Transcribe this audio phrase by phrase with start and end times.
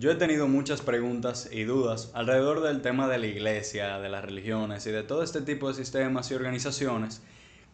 [0.00, 4.24] Yo he tenido muchas preguntas y dudas alrededor del tema de la iglesia, de las
[4.24, 7.20] religiones y de todo este tipo de sistemas y organizaciones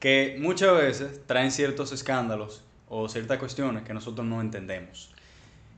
[0.01, 5.15] que muchas veces traen ciertos escándalos o ciertas cuestiones que nosotros no entendemos.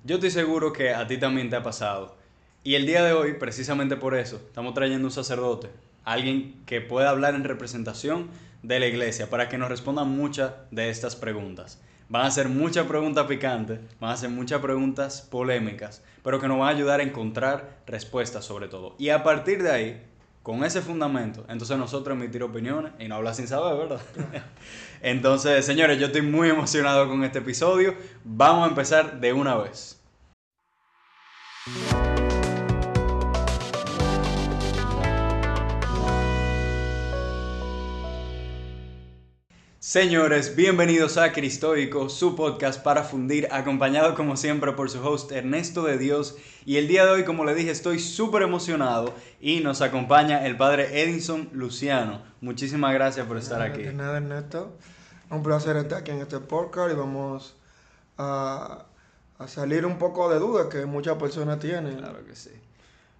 [0.05, 2.17] Yo estoy seguro que a ti también te ha pasado.
[2.65, 5.69] Y el día de hoy, precisamente por eso, estamos trayendo un sacerdote,
[6.03, 8.30] alguien que pueda hablar en representación
[8.62, 11.79] de la iglesia para que nos responda muchas de estas preguntas.
[12.11, 16.58] Van a ser muchas preguntas picantes, van a ser muchas preguntas polémicas, pero que nos
[16.58, 18.94] van a ayudar a encontrar respuestas sobre todo.
[18.99, 20.03] Y a partir de ahí,
[20.43, 24.00] con ese fundamento, entonces nosotros emitir opiniones y no hablar sin saber, ¿verdad?
[25.02, 27.94] entonces, señores, yo estoy muy emocionado con este episodio.
[28.25, 29.97] Vamos a empezar de una vez.
[39.89, 45.83] Señores, bienvenidos a Cristoico, su podcast para fundir, acompañado como siempre por su host Ernesto
[45.83, 46.37] de Dios.
[46.67, 50.58] Y el día de hoy, como le dije, estoy súper emocionado y nos acompaña el
[50.58, 52.20] padre Edison Luciano.
[52.42, 53.84] Muchísimas gracias por estar aquí.
[53.84, 54.77] De nada, Ernesto.
[55.30, 57.56] Un placer estar aquí en este podcast y vamos
[58.19, 58.84] a,
[59.47, 61.97] salir un poco de dudas que muchas personas tienen.
[61.97, 62.50] Claro que sí.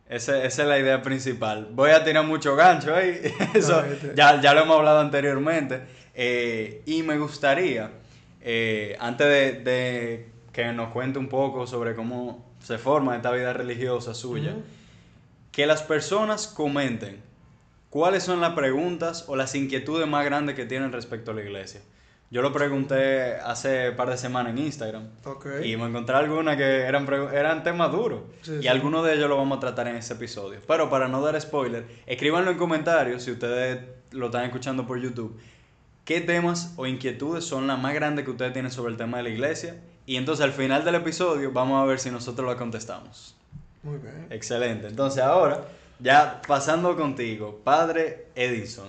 [0.07, 1.71] esa es la idea principal.
[1.73, 3.23] Voy a tirar mucho gancho ahí.
[3.55, 5.97] Eso, este ya, ya lo hemos hablado anteriormente.
[6.21, 7.93] Eh, y me gustaría,
[8.41, 14.15] eh, antes de, que nos cuente un poco sobre cómo se forma esta vida religiosa
[14.15, 14.57] suya,
[15.53, 17.23] que las personas comenten
[17.89, 21.83] cuáles son las preguntas o las inquietudes más grandes que tienen respecto a la iglesia.
[22.33, 25.05] Yo lo pregunté hace un par de semanas en Instagram.
[25.65, 28.23] Y me encontré algunas que eran, eran temas duros.
[28.61, 30.59] y algunos de ellos lo vamos a tratar en ese episodio.
[30.67, 35.39] Pero para no dar spoiler, escríbanlo en comentarios si ustedes lo están escuchando por YouTube.
[36.09, 39.25] ¿Qué temas o inquietudes son las más grandes que ustedes tienen sobre el tema de
[39.25, 39.77] la iglesia?
[40.07, 43.37] Y entonces al final del episodio vamos a ver si nosotros lo contestamos.
[43.83, 44.27] Muy bien.
[44.31, 44.87] Excelente.
[44.87, 48.89] Entonces ahora, ya pasando contigo, Padre Edison.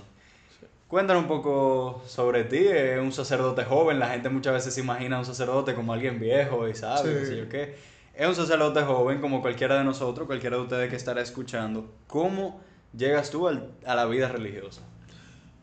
[0.87, 2.65] Cuéntanos un poco sobre ti.
[2.65, 3.99] Es un sacerdote joven.
[3.99, 7.49] La gente muchas veces se imagina a un sacerdote como alguien viejo y sabe, sí.
[7.51, 7.75] qué.
[8.15, 11.93] Es un sacerdote joven como cualquiera de nosotros, cualquiera de ustedes que estará escuchando.
[12.07, 12.61] ¿Cómo
[12.95, 14.83] llegas tú a la vida religiosa?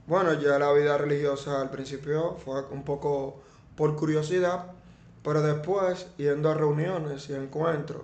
[0.07, 3.43] Bueno, ya la vida religiosa al principio fue un poco
[3.75, 4.67] por curiosidad,
[5.25, 8.03] pero después yendo a reuniones y encuentros,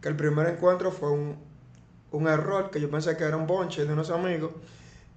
[0.00, 3.92] que el primer encuentro fue un, error, que yo pensé que era un bonche de
[3.92, 4.50] unos amigos,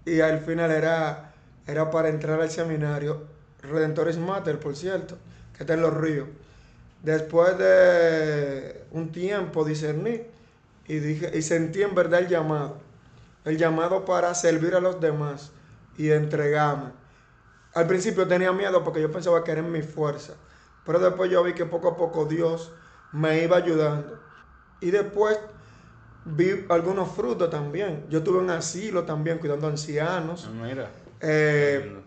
[0.05, 1.33] y al final era,
[1.65, 3.23] era para entrar al seminario
[3.63, 5.17] Redentores Mater, por cierto,
[5.55, 6.27] que está en Los Ríos.
[7.01, 10.21] Después de un tiempo discerní
[10.87, 12.77] y, dije, y sentí en verdad el llamado,
[13.43, 15.51] el llamado para servir a los demás
[15.97, 16.91] y entregarme.
[17.73, 20.33] Al principio tenía miedo porque yo pensaba que era en mi fuerza,
[20.85, 22.71] pero después yo vi que poco a poco Dios
[23.11, 24.19] me iba ayudando.
[24.79, 25.39] Y después
[26.25, 28.05] vi algunos frutos también.
[28.09, 30.47] Yo tuve un asilo también cuidando ancianos.
[30.47, 30.89] Ah, mira.
[31.19, 31.99] Eh,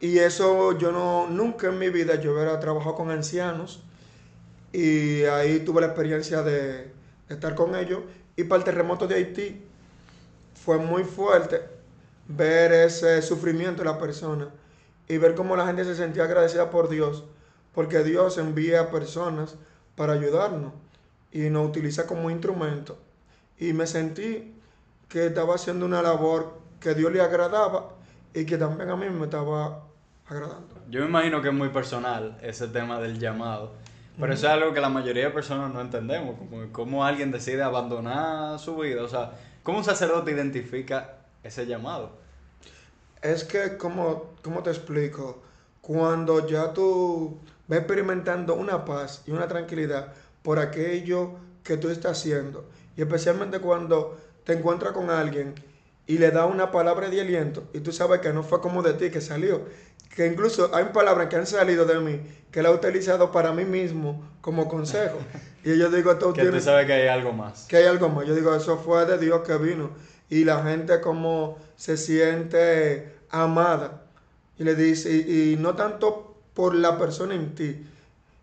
[0.00, 3.82] y eso yo no, nunca en mi vida yo hubiera trabajado con ancianos.
[4.72, 6.92] Y ahí tuve la experiencia de,
[7.28, 8.00] de estar con ellos.
[8.36, 9.62] Y para el terremoto de Haití
[10.54, 11.75] fue muy fuerte
[12.28, 14.48] ver ese sufrimiento de la persona
[15.08, 17.24] y ver cómo la gente se sentía agradecida por Dios,
[17.74, 19.56] porque Dios envía personas
[19.94, 20.72] para ayudarnos
[21.32, 22.98] y nos utiliza como instrumento.
[23.58, 24.54] Y me sentí
[25.08, 27.90] que estaba haciendo una labor que Dios le agradaba
[28.34, 29.84] y que también a mí me estaba
[30.26, 30.74] agradando.
[30.90, 33.72] Yo me imagino que es muy personal ese tema del llamado,
[34.18, 37.62] pero eso es algo que la mayoría de personas no entendemos, como cómo alguien decide
[37.62, 39.32] abandonar su vida, o sea,
[39.62, 41.16] cómo un sacerdote identifica
[41.46, 42.10] ese llamado?
[43.22, 45.42] Es que, como, como te explico,
[45.80, 50.12] cuando ya tú vas experimentando una paz y una tranquilidad
[50.42, 55.54] por aquello que tú estás haciendo, y especialmente cuando te encuentras con alguien
[56.06, 58.94] y le da una palabra de aliento y tú sabes que no fue como de
[58.94, 59.62] ti que salió,
[60.14, 62.20] que incluso hay palabras que han salido de mí
[62.52, 65.18] que la he utilizado para mí mismo como consejo.
[65.66, 67.66] Y yo digo, tú, que tú sabes que hay algo más.
[67.66, 68.24] Que hay algo más.
[68.24, 69.90] Yo digo, eso fue de Dios que vino
[70.28, 74.02] y la gente como se siente amada.
[74.58, 77.86] Y le dice, y, no tanto por la persona en ti,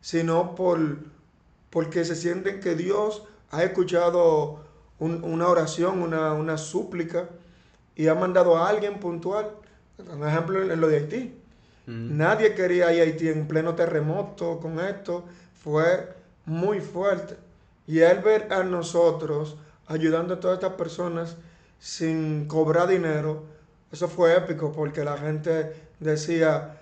[0.01, 0.80] sino por
[1.69, 4.59] porque se sienten que Dios ha escuchado
[5.00, 7.30] una oración, una, una, súplica,
[7.95, 9.50] y ha mandado a alguien puntual.
[9.97, 11.33] Un ejemplo en lo de Haití.
[11.88, 12.15] Mm.
[12.18, 15.25] Nadie quería ir a Haití en pleno terremoto con esto.
[15.63, 16.13] Fue
[16.45, 17.38] muy fuerte.
[17.88, 19.57] Y el ver a nosotros
[19.88, 21.38] ayudando a todas estas personas
[21.83, 23.44] sin cobrar dinero,
[23.91, 26.77] eso fue épico porque la gente decía,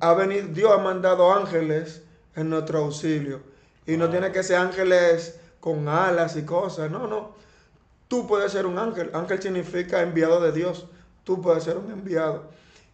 [0.00, 2.02] ha venido, Dios ha mandado ángeles
[2.34, 3.40] en nuestro auxilio.
[3.86, 6.90] Y no tiene que ser ángeles con alas y cosas.
[6.90, 7.36] No, no.
[8.08, 9.10] Tú puedes ser un ángel.
[9.14, 10.86] Ángel significa enviado de Dios.
[11.22, 12.50] Tú puedes ser un enviado.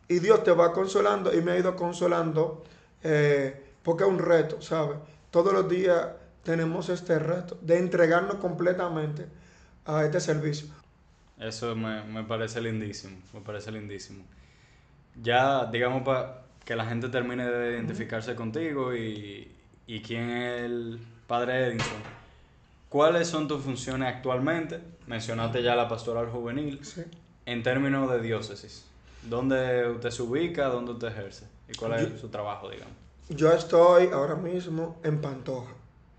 [0.06, 2.62] Y Dios te va consolando y me ha ido consolando
[3.02, 4.98] eh, porque es un reto, ¿sabes?
[5.30, 6.08] Todos los días
[6.42, 9.26] tenemos este reto de entregarnos completamente
[9.86, 10.77] a este servicio.
[11.40, 14.24] Eso me, me parece lindísimo, me parece lindísimo.
[15.22, 19.50] Ya, digamos, para que la gente termine de identificarse contigo y,
[19.86, 22.02] y quién es el padre Edinson.
[22.88, 24.80] ¿Cuáles son tus funciones actualmente?
[25.06, 26.84] Mencionaste ya la pastoral juvenil.
[26.84, 27.02] Sí.
[27.46, 28.86] En términos de diócesis,
[29.22, 30.66] ¿dónde usted se ubica?
[30.66, 31.46] ¿Dónde usted ejerce?
[31.68, 32.94] ¿Y cuál es su trabajo, digamos?
[33.28, 35.72] Yo estoy ahora mismo en Pantoja,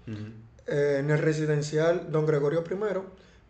[0.08, 0.32] Ujú.
[0.68, 2.76] eh, en el residencial Don Gregorio I,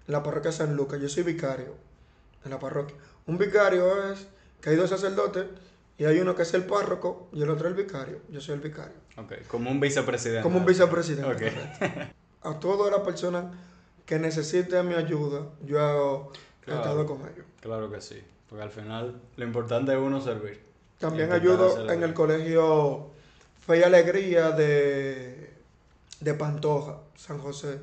[0.09, 0.99] en la parroquia San Lucas.
[0.99, 1.75] Yo soy vicario
[2.43, 2.95] en la parroquia.
[3.27, 4.27] Un vicario es
[4.59, 5.45] que hay dos sacerdotes
[5.99, 8.17] y hay uno que es el párroco y el otro el vicario.
[8.29, 8.95] Yo soy el vicario.
[9.17, 10.41] Ok, como un vicepresidente.
[10.41, 11.29] Como un vicepresidente.
[11.31, 11.53] Ok.
[11.53, 12.15] correcto.
[12.41, 13.55] A todas las personas
[14.07, 16.81] que necesiten mi ayuda, yo he Claro.
[16.81, 17.45] estado con ellos.
[17.61, 18.19] Claro que sí,
[18.49, 20.59] porque al final lo importante es uno servir.
[20.97, 23.11] También ayudo en el colegio
[23.65, 25.53] Fe y Alegría de,
[26.19, 27.79] de Pantoja, San José,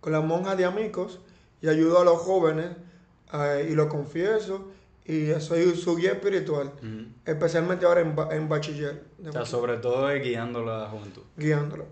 [0.00, 1.20] con las monjas de amigos
[1.62, 2.70] y ayudo a los jóvenes
[3.32, 4.70] eh, y lo confieso
[5.04, 6.70] y soy su guía espiritual,
[7.24, 11.22] especialmente ahora en, en bachiller, O sea, bachiller, sobre todo es guiando a la juventud.
[11.36, 11.86] guiándolo.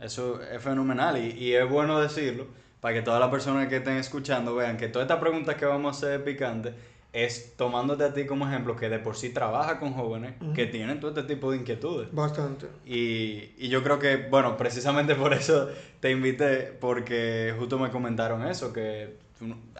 [0.00, 2.46] Eso es fenomenal y, y es bueno decirlo
[2.80, 5.94] para que todas las personas que estén escuchando vean que todas estas preguntas que vamos
[5.94, 6.74] a hacer picantes
[7.12, 11.00] es tomándote a ti como ejemplo que de por sí trabaja con jóvenes que tienen
[11.00, 12.12] todo este tipo de inquietudes.
[12.12, 12.66] Bastante.
[12.84, 15.68] Y, y yo creo que, bueno, precisamente por eso
[16.00, 19.16] te invité, porque justo me comentaron eso, que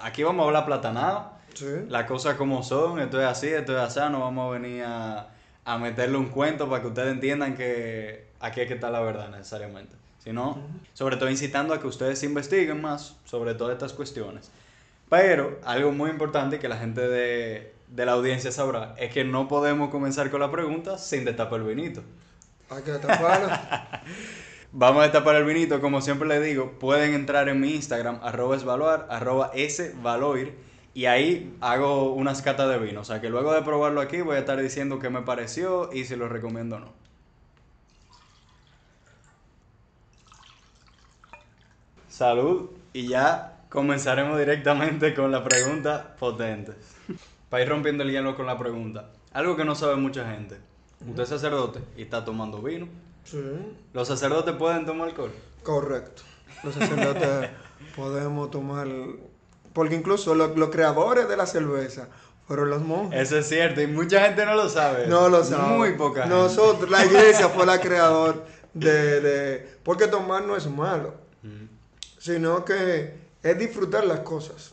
[0.00, 1.66] aquí vamos a hablar platanado, Sí.
[1.88, 5.28] las cosas como son, esto es así, esto es así, no vamos a venir a,
[5.64, 9.28] a meterle un cuento para que ustedes entiendan que aquí es que está la verdad
[9.30, 14.52] necesariamente, sino sobre todo incitando a que ustedes investiguen más sobre todas estas cuestiones.
[15.08, 19.48] Pero algo muy importante que la gente de, de la audiencia sabrá es que no
[19.48, 22.02] podemos comenzar con la pregunta sin destapar el vinito.
[22.70, 23.48] Hay que taparlo.
[24.72, 28.54] Vamos a destapar el vinito, como siempre les digo, pueden entrar en mi Instagram, arroba
[28.54, 30.58] esvaluar, arroba svaloir,
[30.92, 33.00] y ahí hago unas catas de vino.
[33.00, 36.04] O sea que luego de probarlo aquí voy a estar diciendo qué me pareció y
[36.04, 36.92] si lo recomiendo o no.
[42.08, 46.72] Salud, y ya comenzaremos directamente con la pregunta potente.
[47.48, 49.10] Para ir rompiendo el hielo con la pregunta.
[49.32, 50.56] Algo que no sabe mucha gente.
[51.06, 52.88] Usted es sacerdote y está tomando vino.
[53.24, 53.38] Sí.
[53.92, 55.32] ¿Los sacerdotes pueden tomar alcohol?
[55.62, 56.22] Correcto.
[56.64, 57.50] Los sacerdotes
[57.96, 58.88] podemos tomar.
[59.72, 62.08] Porque incluso los, los creadores de la cerveza
[62.46, 63.20] fueron los monjes.
[63.20, 65.06] Eso es cierto, y mucha gente no lo sabe.
[65.06, 65.76] No lo sabe.
[65.76, 66.34] Muy poca gente.
[66.34, 69.78] Nosotros, la iglesia fue la creador de, de.
[69.84, 71.14] Porque tomar no es malo,
[72.18, 74.72] sino que es disfrutar las cosas.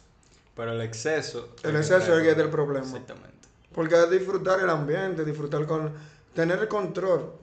[0.55, 1.49] Pero el exceso.
[1.63, 2.85] El exceso es el que es el problema.
[2.85, 3.47] Exactamente.
[3.73, 5.93] Porque es disfrutar el ambiente, disfrutar con.
[6.33, 7.33] tener el control.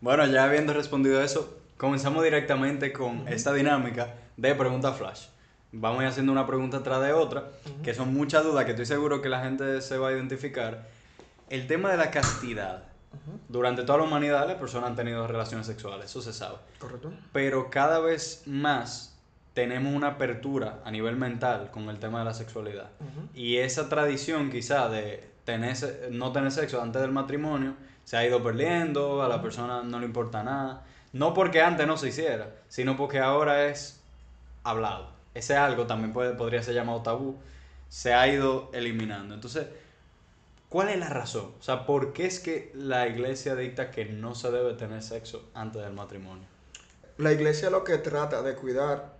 [0.00, 5.26] Bueno, ya habiendo respondido eso, comenzamos directamente con esta dinámica de pregunta flash.
[5.72, 7.50] Vamos a ir haciendo una pregunta atrás de otra,
[7.82, 10.88] que son muchas dudas que estoy seguro que la gente se va a identificar.
[11.50, 12.84] El tema de la castidad.
[13.48, 16.56] Durante toda la humanidad las personas han tenido relaciones sexuales, eso se sabe.
[16.78, 17.12] ¿Correcto?
[17.32, 19.13] pero cada vez más
[19.54, 22.90] tenemos una apertura a nivel mental con el tema de la sexualidad.
[23.34, 25.76] Y esa tradición quizá de tener,
[26.10, 27.74] no tener sexo antes del matrimonio
[28.04, 30.84] se ha ido perdiendo, a la persona no le importa nada.
[31.12, 34.02] No porque antes no se hiciera, sino porque ahora es
[34.64, 35.12] hablado.
[35.32, 37.38] Ese algo también puede, podría ser llamado tabú,
[37.88, 39.34] se ha ido eliminando.
[39.34, 39.66] Entonces,
[40.68, 41.52] ¿cuál es la razón?
[41.58, 45.48] O sea, ¿por qué es que la iglesia dicta que no se debe tener sexo
[45.54, 46.46] antes del matrimonio?
[47.16, 49.13] La iglesia lo que trata de cuidar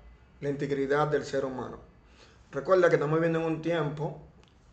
[0.45, 1.79] la integridad del ser humano.
[2.53, 4.21] Recuerda que estamos viviendo en un tiempo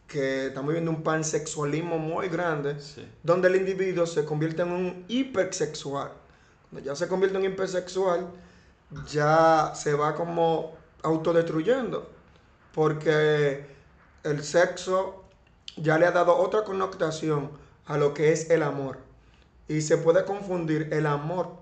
[0.07, 3.07] que estamos viviendo un pansexualismo muy grande, Sí.
[3.23, 6.11] donde el individuo se convierte en un hipersexual.
[6.69, 8.27] Cuando ya se convierte en hipersexual,
[9.09, 12.09] ya se va como autodestruyendo,
[12.73, 13.65] porque
[14.25, 15.23] el sexo
[15.77, 17.49] ya le ha dado otra connotación
[17.85, 18.97] a lo que es el amor.
[19.69, 21.55] Y se puede confundir el amor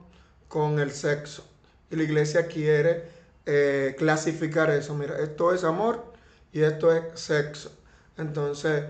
[0.47, 1.43] con el sexo.
[1.91, 4.93] Y la iglesia quiere eh, clasificar eso.
[4.96, 6.05] Mira, esto es amor
[6.51, 7.72] y esto es sexo.
[8.17, 8.84] Entonces,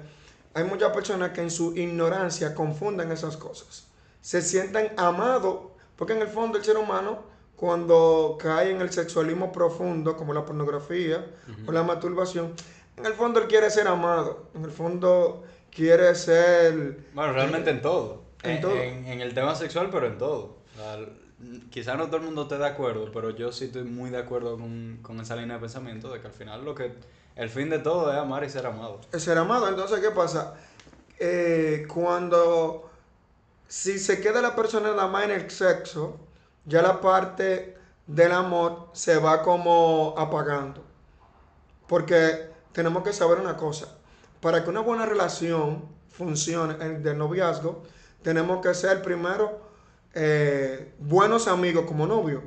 [0.54, 3.88] hay muchas personas que en su ignorancia confunden esas cosas.
[4.22, 7.20] Se sientan amados, porque en el fondo el ser humano,
[7.56, 11.26] cuando cae en el sexualismo profundo, como la pornografía
[11.68, 12.54] o la masturbación,
[12.98, 14.48] en el fondo él quiere ser amado.
[14.56, 17.00] En el fondo quiere ser...
[17.14, 18.24] Bueno, realmente en todo.
[18.44, 18.76] En En, todo.
[18.76, 20.58] en- en el tema sexual, pero en todo.
[21.70, 24.58] Quizás no todo el mundo esté de acuerdo, pero yo sí estoy muy de acuerdo
[24.58, 26.94] con, con esa línea de pensamiento de que al final lo que
[27.36, 29.00] el fin de todo es amar y ser amado.
[29.12, 30.56] Es ser amado, entonces ¿qué pasa?
[31.20, 32.90] Eh, cuando
[33.68, 36.20] si se queda la persona nada más en el sexo,
[36.66, 37.78] ya la parte
[38.08, 40.84] del amor se va como apagando.
[41.88, 43.88] Porque tenemos que saber una cosa,
[44.42, 47.84] para que una buena relación funcione de noviazgo,
[48.22, 49.69] tenemos que ser primero
[50.14, 52.44] eh, buenos amigos como novios.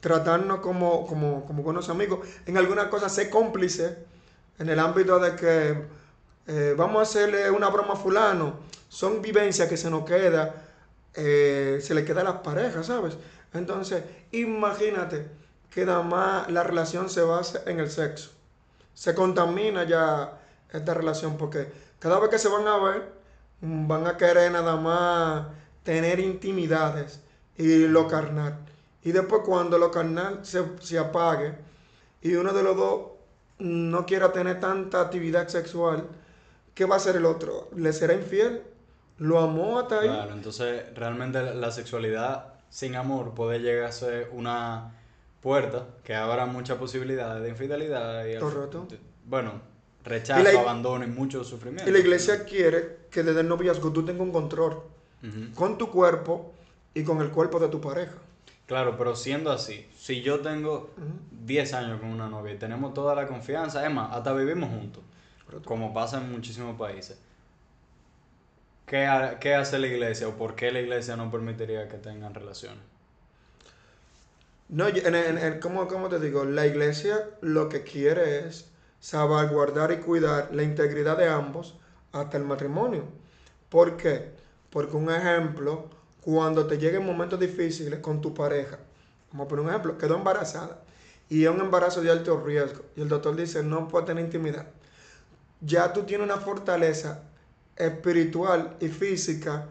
[0.00, 2.26] Tratarnos como, como, buenos amigos.
[2.46, 3.98] En algunas cosas ser cómplice
[4.58, 5.82] en el ámbito de que
[6.46, 8.54] eh, vamos a hacerle una broma a fulano.
[8.88, 10.54] Son vivencias que se nos queda,
[11.14, 13.16] eh, se le queda a las parejas, ¿sabes?
[13.52, 15.28] Entonces, imagínate
[15.70, 18.30] que nada más la relación se basa en el sexo.
[18.94, 20.38] Se contamina ya
[20.72, 23.12] esta relación porque cada vez que se van a ver,
[23.60, 25.46] van a querer nada más
[25.82, 27.20] tener intimidades
[27.56, 28.58] y lo carnal.
[29.04, 31.54] Y después cuando lo carnal se, se apague
[32.20, 33.02] y uno de los dos
[33.58, 36.06] no quiera tener tanta actividad sexual,
[36.74, 37.68] ¿qué va a hacer el otro?
[37.76, 38.62] ¿Le será infiel?
[39.18, 40.08] ¿Lo amó hasta ahí?
[40.08, 44.94] Claro, entonces realmente la sexualidad sin amor puede llegar a ser una
[45.42, 48.86] puerta que abra muchas posibilidades de infidelidad y Correcto.
[49.26, 49.60] bueno,
[50.04, 51.88] rechazo, abandono y mucho sufrimiento.
[51.88, 54.82] Y la iglesia quiere que desde el noviazgo tú tengas un control
[55.54, 56.52] con tu cuerpo
[56.94, 58.14] y con el cuerpo de tu pareja.
[58.66, 60.90] Claro, pero siendo así, si yo tengo
[61.44, 65.02] 10 años con una novia y tenemos toda la confianza, es más, hasta vivimos juntos,
[65.64, 67.18] como pasa en muchísimos países,
[68.86, 72.82] ¿qué, ¿qué hace la iglesia o por qué la iglesia no permitiría que tengan relaciones?
[74.68, 76.46] No, en, en, ¿cómo, ¿cómo, te digo?
[76.46, 81.76] La iglesia lo que quiere es salvaguardar y cuidar la integridad de ambos
[82.12, 83.04] hasta el matrimonio.
[83.68, 84.30] ¿Por qué?
[84.72, 85.90] Porque un ejemplo,
[86.22, 88.78] cuando te lleguen momentos difíciles con tu pareja,
[89.30, 90.80] como por un ejemplo, quedó embarazada
[91.28, 94.66] y es un embarazo de alto riesgo y el doctor dice no puede tener intimidad,
[95.60, 97.22] ya tú tienes una fortaleza
[97.76, 99.66] espiritual y física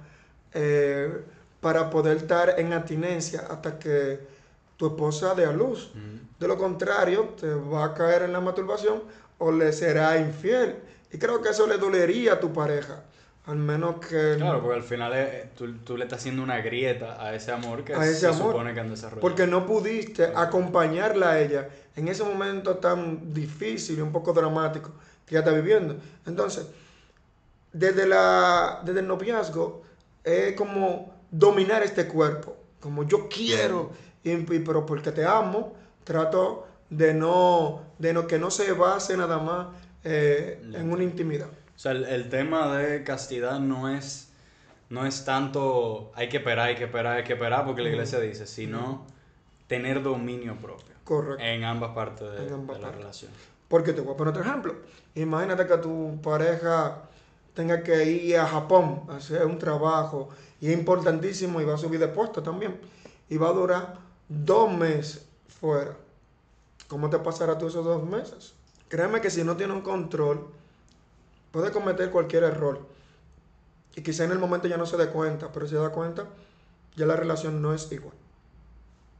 [0.53, 1.23] eh,
[1.59, 4.19] para poder estar en abstinencia hasta que
[4.77, 5.91] tu esposa dé a luz.
[6.39, 9.03] De lo contrario, te va a caer en la masturbación
[9.37, 10.75] o le será infiel.
[11.11, 13.03] Y creo que eso le dolería a tu pareja.
[13.45, 14.35] Al menos que...
[14.37, 17.95] Claro, porque al final eh, tú, le estás haciendo una grieta a ese amor que
[17.95, 19.21] se supone que han desarrollado.
[19.21, 24.91] Porque no pudiste acompañarla a ella en ese momento tan difícil y un poco dramático
[25.25, 25.95] que ella está viviendo.
[26.27, 26.67] Entonces,
[27.73, 29.81] desde, la, desde el noviazgo
[30.23, 32.55] es como dominar este cuerpo.
[32.79, 33.91] Como yo quiero,
[34.23, 39.39] y, pero porque te amo, trato de no, de no que no se base nada
[39.39, 39.67] más
[40.03, 41.47] eh, en una intimidad.
[41.81, 44.29] O sea, el, tema de castidad no es,
[44.91, 48.19] no es tanto hay que esperar, hay que esperar, hay que esperar, porque la iglesia
[48.19, 49.07] dice, sino
[49.65, 50.93] tener dominio propio.
[51.03, 51.43] Correcto.
[51.43, 53.31] En ambas partes de, la relación.
[53.67, 54.75] Porque te voy a poner otro ejemplo.
[55.15, 57.01] Imagínate que tu pareja
[57.55, 61.77] tenga que ir a Japón a hacer un trabajo y es importantísimo y va a
[61.79, 62.79] subir de puesto también.
[63.27, 63.95] Y va a durar
[64.29, 65.97] dos meses fuera.
[66.87, 68.53] ¿Cómo te pasará tú esos dos meses?
[68.87, 70.60] Créeme que si no tiene un control,
[71.51, 72.87] Puede cometer cualquier error.
[73.95, 76.25] Y quizá en el momento ya no se dé cuenta, pero si se da cuenta,
[76.95, 78.15] ya la relación no es igual.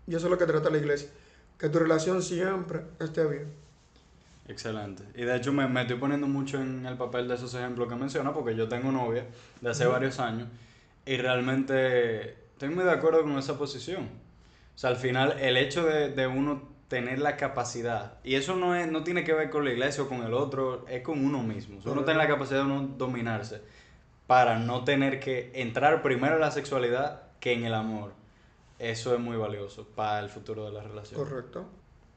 [0.07, 1.09] Y eso es lo que trata la iglesia.
[1.57, 3.53] Que tu relación siempre esté bien.
[4.47, 5.03] Excelente.
[5.15, 7.95] Y de hecho me, me estoy poniendo mucho en el papel de esos ejemplos que
[7.95, 9.25] menciona, porque yo tengo novia
[9.59, 10.47] de hace varios años
[11.05, 14.03] y realmente estoy muy de acuerdo con esa posición.
[14.75, 18.15] O sea, al final el hecho de, de uno tener la capacidad.
[18.21, 20.85] Y eso no, es, no tiene que ver con la iglesia o con el otro,
[20.89, 21.79] es con uno mismo.
[21.85, 23.61] uno tiene la capacidad de uno dominarse
[24.27, 28.11] para no tener que entrar primero en la sexualidad que en el amor.
[28.77, 31.17] Eso es muy valioso para el futuro de la relación.
[31.17, 31.65] Correcto.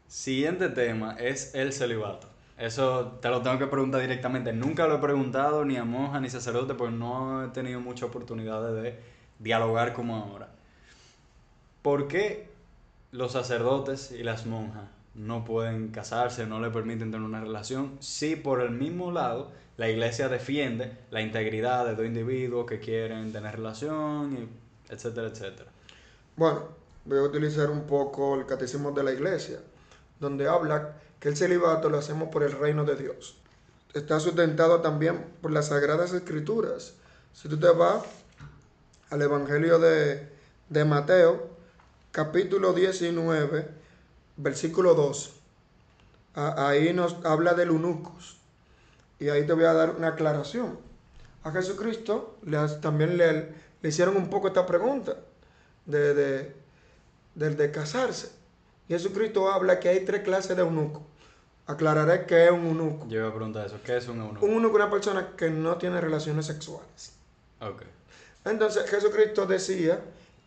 [0.09, 2.27] Siguiente tema es el celibato.
[2.59, 4.53] Eso te lo tengo que preguntar directamente.
[4.53, 8.73] Nunca lo he preguntado ni a monja ni sacerdote porque no he tenido mucha oportunidad
[8.73, 8.99] de
[9.39, 10.49] dialogar como ahora.
[11.81, 12.54] ¿Por qué
[13.15, 18.35] los sacerdotes y las monjas no pueden casarse, no le permiten tener una relación, si
[18.35, 23.55] por el mismo lado la iglesia defiende la integridad de dos individuos que quieren tener
[23.55, 24.49] relación,
[24.89, 25.71] etcétera, etcétera.
[26.35, 26.63] Bueno,
[27.05, 29.61] voy a utilizar un poco el catecismo de la iglesia,
[30.19, 33.37] donde habla que el celibato lo hacemos por el reino de Dios.
[33.93, 36.95] Está sustentado también por las sagradas escrituras.
[37.33, 38.03] Si tú te vas
[39.11, 40.29] al Evangelio de,
[40.69, 41.54] de Mateo,
[42.15, 43.69] capítulo 19,
[44.37, 45.35] versículo 2.
[46.35, 48.39] Ahí nos habla del eunucos.
[49.19, 50.79] Y ahí te voy a dar una aclaración.
[51.43, 52.39] A Jesucristo
[52.81, 53.53] también le,
[53.83, 55.17] le, hicieron un poco esta pregunta
[55.87, 56.55] de,
[57.35, 58.31] del de casarse.
[58.87, 61.03] Jesucristo habla que hay tres clases de eunuco.
[61.67, 63.09] Aclararé qué es un eunuco.
[63.09, 64.47] Yo iba a preguntar eso, ¿qué es un eunuco?
[64.47, 67.15] Un eunuco es una persona que no tiene relaciones sexuales.
[67.61, 67.83] Ok.
[68.45, 70.01] Entonces Jesucristo decía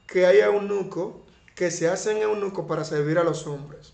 [0.08, 3.94] que hay eunucos que se hacen eunucos para servir a los hombres.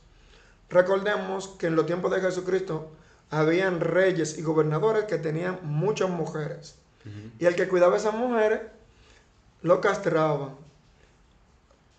[0.70, 2.92] Recordemos que en los tiempos de Jesucristo
[3.30, 6.76] habían reyes y gobernadores que tenían muchas mujeres.
[7.40, 8.62] Y el que cuidaba a esas mujeres
[9.62, 10.56] lo castraban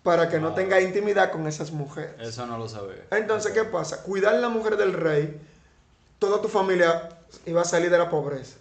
[0.03, 2.13] para que no tenga intimidad con esas mujeres.
[2.19, 3.03] Eso no lo sabía.
[3.09, 4.03] Entonces, ¿qué pasa?
[4.03, 5.41] Cuidar la mujer del rey,
[6.19, 7.09] toda tu familia
[7.47, 8.57] iba a salir de la pobreza.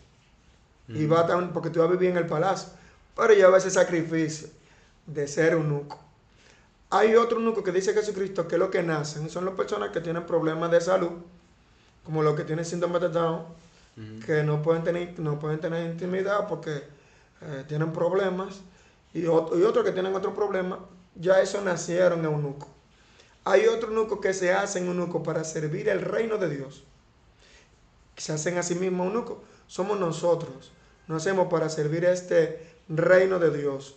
[0.88, 2.70] y va a porque tú ibas a vivir en el palacio.
[3.14, 4.48] Pero lleva ese sacrificio
[5.06, 6.03] de ser eunuco.
[6.94, 10.24] Hay otro eunuco que dice Jesucristo que lo que nacen son las personas que tienen
[10.26, 11.10] problemas de salud,
[12.04, 13.42] como los que tienen síndrome de Down,
[14.24, 16.84] que no pueden tener, no pueden tener intimidad porque
[17.40, 18.60] eh, tienen problemas,
[19.12, 20.78] y, otros y otros que tienen otro problema,
[21.16, 22.68] ya eso nacieron eunuco.
[23.42, 26.84] Hay otro eunuco que se hacen eunuco para servir el reino de Dios.
[28.16, 29.42] Se hacen a sí mismos eunuco.
[29.66, 30.70] Somos nosotros.
[31.08, 33.96] Nos hacemos para servir este reino de Dios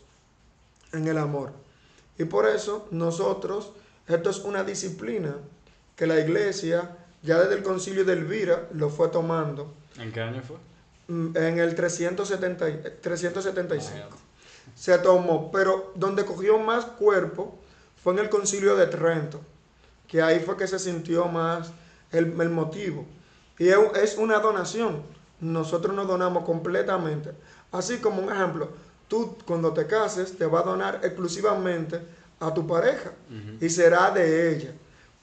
[0.93, 1.66] en el amor.
[2.17, 3.71] Y por eso nosotros,
[4.07, 5.35] esto es una disciplina
[5.95, 9.73] que la iglesia, ya desde el concilio de Elvira, lo fue tomando.
[9.97, 10.57] ¿En qué año fue?
[11.07, 14.27] Mm, en el 370, 375
[14.75, 17.57] se tomó, pero donde cogió más cuerpo
[18.01, 19.41] fue en el concilio de Trento,
[20.07, 21.71] que ahí fue que se sintió más
[22.11, 23.05] el, motivo.
[23.57, 25.01] Y es una donación,
[25.39, 27.31] nosotros nos donamos completamente.
[27.71, 28.69] Así como un ejemplo,
[29.07, 31.99] tú cuando te cases te vas a donar exclusivamente
[32.39, 33.11] a tu pareja
[33.59, 34.71] y será de ella,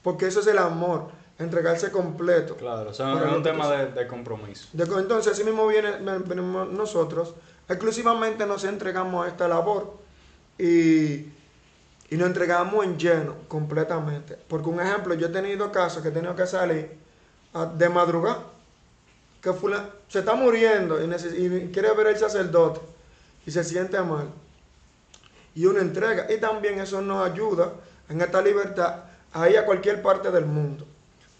[0.01, 2.55] porque eso es el amor, entregarse completo.
[2.55, 4.67] Claro, o sea, es un tema de, compromiso.
[4.73, 5.91] entonces, así mismo viene,
[6.25, 7.33] venimos nosotros
[7.67, 9.95] Exclusivamente nos entregamos a esta labor
[10.57, 11.13] y,
[12.09, 14.37] y nos entregamos en lleno, completamente.
[14.47, 16.91] Porque un ejemplo, yo he tenido casos que he tenido que salir
[17.75, 18.43] de madrugada,
[19.41, 19.51] que
[20.07, 22.81] se está muriendo y, y quiere ver el sacerdote
[23.45, 24.29] y se siente mal.
[25.53, 26.31] Y una entrega.
[26.33, 27.73] Y también eso nos ayuda
[28.09, 29.03] en esta libertad
[29.33, 30.85] a ir a cualquier parte del mundo.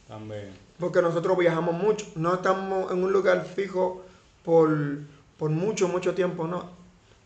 [0.08, 0.52] También.
[0.80, 2.06] Porque nosotros viajamos mucho.
[2.16, 4.06] No estamos en un lugar fijo
[4.44, 4.70] por
[5.38, 6.70] por mucho, mucho tiempo, no.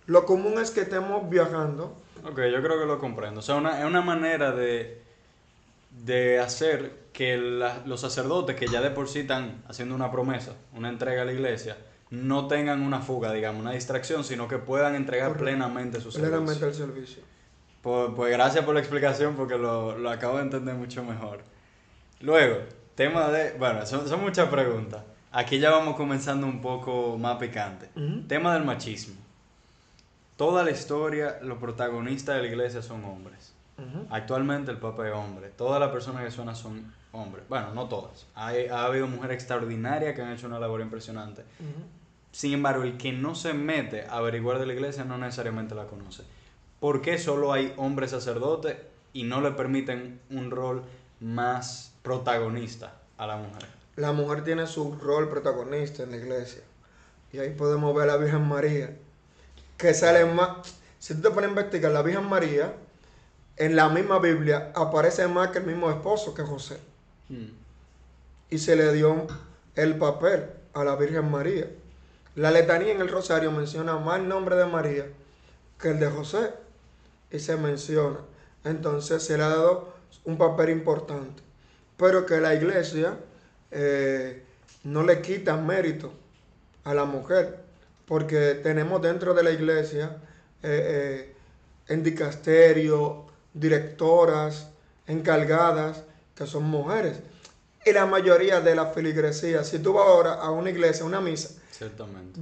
[0.08, 1.96] Lo común es que estemos viajando.
[2.24, 3.40] Ok, yo creo que lo comprendo.
[3.40, 5.02] O sea, una, es una manera de,
[6.04, 10.90] de hacer que los sacerdotes que ya de por sí están haciendo una promesa, una
[10.90, 11.78] entrega a la iglesia,
[12.12, 16.38] no tengan una fuga, digamos, una distracción, sino que puedan entregar plenamente su servicio.
[16.38, 17.24] Plenamente el servicio.
[17.82, 21.42] Pues, pues, gracias por la explicación porque lo, lo, acabo de entender mucho mejor.
[22.22, 22.58] Luego,
[22.96, 23.54] tema de...
[23.58, 25.02] Bueno, son, son muchas preguntas.
[25.32, 27.90] Aquí ya vamos comenzando un poco más picante.
[28.28, 29.16] Tema del machismo.
[30.36, 33.54] Toda la historia, los protagonistas de la iglesia son hombres.
[34.10, 35.50] Actualmente el Papa es hombre.
[35.50, 37.46] Todas las personas que suenan son hombres.
[37.48, 38.26] Bueno, no todas.
[38.36, 41.44] Hay, ha habido mujeres extraordinarias que han hecho una labor impresionante.
[42.32, 45.88] Sin embargo, el que no se mete a averiguar de la iglesia no necesariamente la
[45.88, 46.24] conoce.
[46.80, 48.78] ¿Por qué solo hay hombres sacerdotes
[49.14, 50.84] y no le permiten un rol
[51.20, 53.80] más protagonista a la mujer?
[54.00, 56.62] la mujer tiene su rol protagonista en la iglesia.
[57.34, 58.96] Y ahí podemos ver a la Virgen María,
[59.78, 60.76] que sale más...
[61.00, 62.74] Si tú te pones a investigar, la Virgen María,
[63.58, 66.80] en la misma Biblia, aparece más que el mismo esposo que José.
[67.28, 67.52] Hmm.
[68.50, 69.28] Y se le dio
[69.76, 71.70] el papel a la Virgen María.
[72.40, 75.08] La letanía en el rosario menciona más el nombre de María
[75.78, 76.52] que el de José.
[77.30, 78.20] Y se menciona.
[78.64, 81.44] Entonces se le ha dado un papel importante.
[81.98, 83.18] Pero que la iglesia
[83.72, 84.42] eh,
[84.86, 86.14] no le quitan mérito
[86.86, 87.60] a la mujer,
[88.06, 90.16] porque tenemos dentro de la iglesia
[90.64, 91.36] eh, eh,
[91.90, 94.70] en dicasterio, directoras,
[95.08, 96.04] encargadas,
[96.36, 97.20] que son mujeres.
[97.90, 101.22] Y la mayoría de la filigresía, si tú vas ahora a una iglesia, a una
[101.22, 101.50] misa,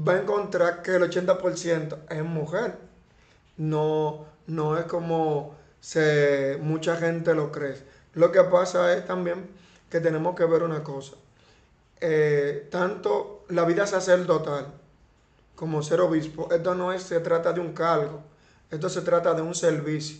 [0.05, 2.77] va a encontrar que el 80% es mujer.
[3.55, 7.77] No, no es como se, mucha gente lo cree.
[8.15, 9.47] Lo que pasa es también
[9.89, 11.15] que tenemos que ver una cosa.
[12.01, 14.67] Eh, tanto la vida sacerdotal
[15.55, 18.21] como ser obispo, esto no es, se trata de un cargo,
[18.69, 20.19] esto se trata de un servicio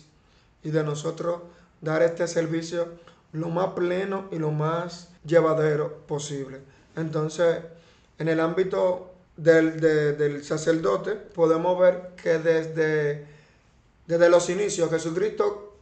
[0.62, 1.42] y de nosotros
[1.82, 2.88] dar este servicio
[3.32, 6.60] lo más pleno y lo más llevadero posible.
[6.96, 7.58] Entonces,
[8.18, 13.26] en el ámbito del, del sacerdote, podemos ver que desde,
[14.06, 15.76] desde los inicios Jesucristo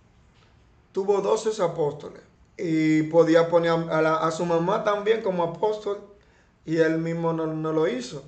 [0.92, 2.22] tuvo 12 apóstoles
[2.56, 6.00] y podía poner a, su mamá también como apóstol
[6.64, 8.24] y él mismo no, lo hizo.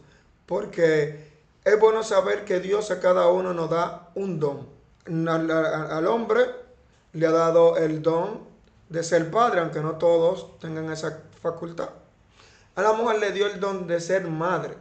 [0.47, 1.29] Porque
[1.65, 4.69] es bueno saber que Dios a cada uno nos da un don.
[5.07, 6.43] Al, hombre
[7.13, 8.41] le ha dado el don
[8.89, 11.91] de ser padre, aunque no todos tengan esa facultad.
[12.75, 14.77] A la mujer le dio el don de ser madre.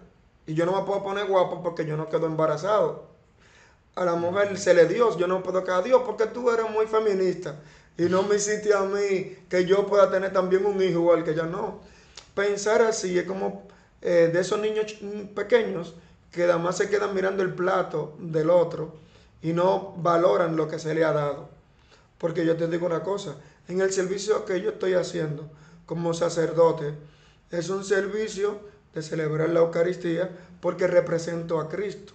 [0.45, 3.05] Y yo no me puedo poner guapo porque yo no quedo embarazado.
[3.95, 6.85] A la mujer se le dio, yo no puedo quedar Dios porque tú eres muy
[6.85, 7.55] feminista.
[7.97, 11.31] Y no me hiciste a mí que yo pueda tener también un hijo igual que
[11.31, 11.43] ella.
[11.43, 11.79] No.
[12.35, 13.63] Pensar así es como
[14.01, 14.95] eh, de esos niños
[15.33, 15.95] pequeños
[16.31, 18.93] que además se quedan mirando el plato del otro
[19.41, 21.49] y no valoran lo que se le ha dado.
[22.17, 23.35] Porque yo te digo una cosa,
[23.67, 25.49] en el servicio que yo estoy haciendo
[25.85, 26.93] como sacerdote,
[27.51, 28.59] es un servicio
[28.93, 32.13] de celebrar la Eucaristía porque represento a Cristo.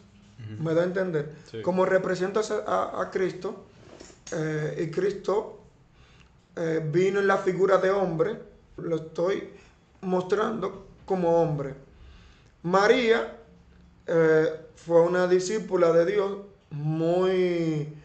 [0.58, 1.32] ¿Me da a entender?
[1.62, 3.64] Como represento a, Cristo,
[4.32, 5.60] eh, y Cristo
[6.56, 8.38] eh, vino en la figura de hombre,
[8.76, 9.48] lo estoy
[10.02, 11.74] mostrando como hombre.
[12.62, 13.38] María
[14.06, 16.38] eh, fue una discípula de Dios
[16.70, 17.96] muy,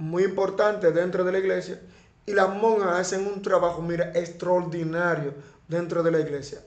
[0.00, 1.78] muy importante dentro de la iglesia
[2.24, 5.34] y las monjas hacen un trabajo, mira, extraordinario
[5.68, 6.60] dentro de la iglesia.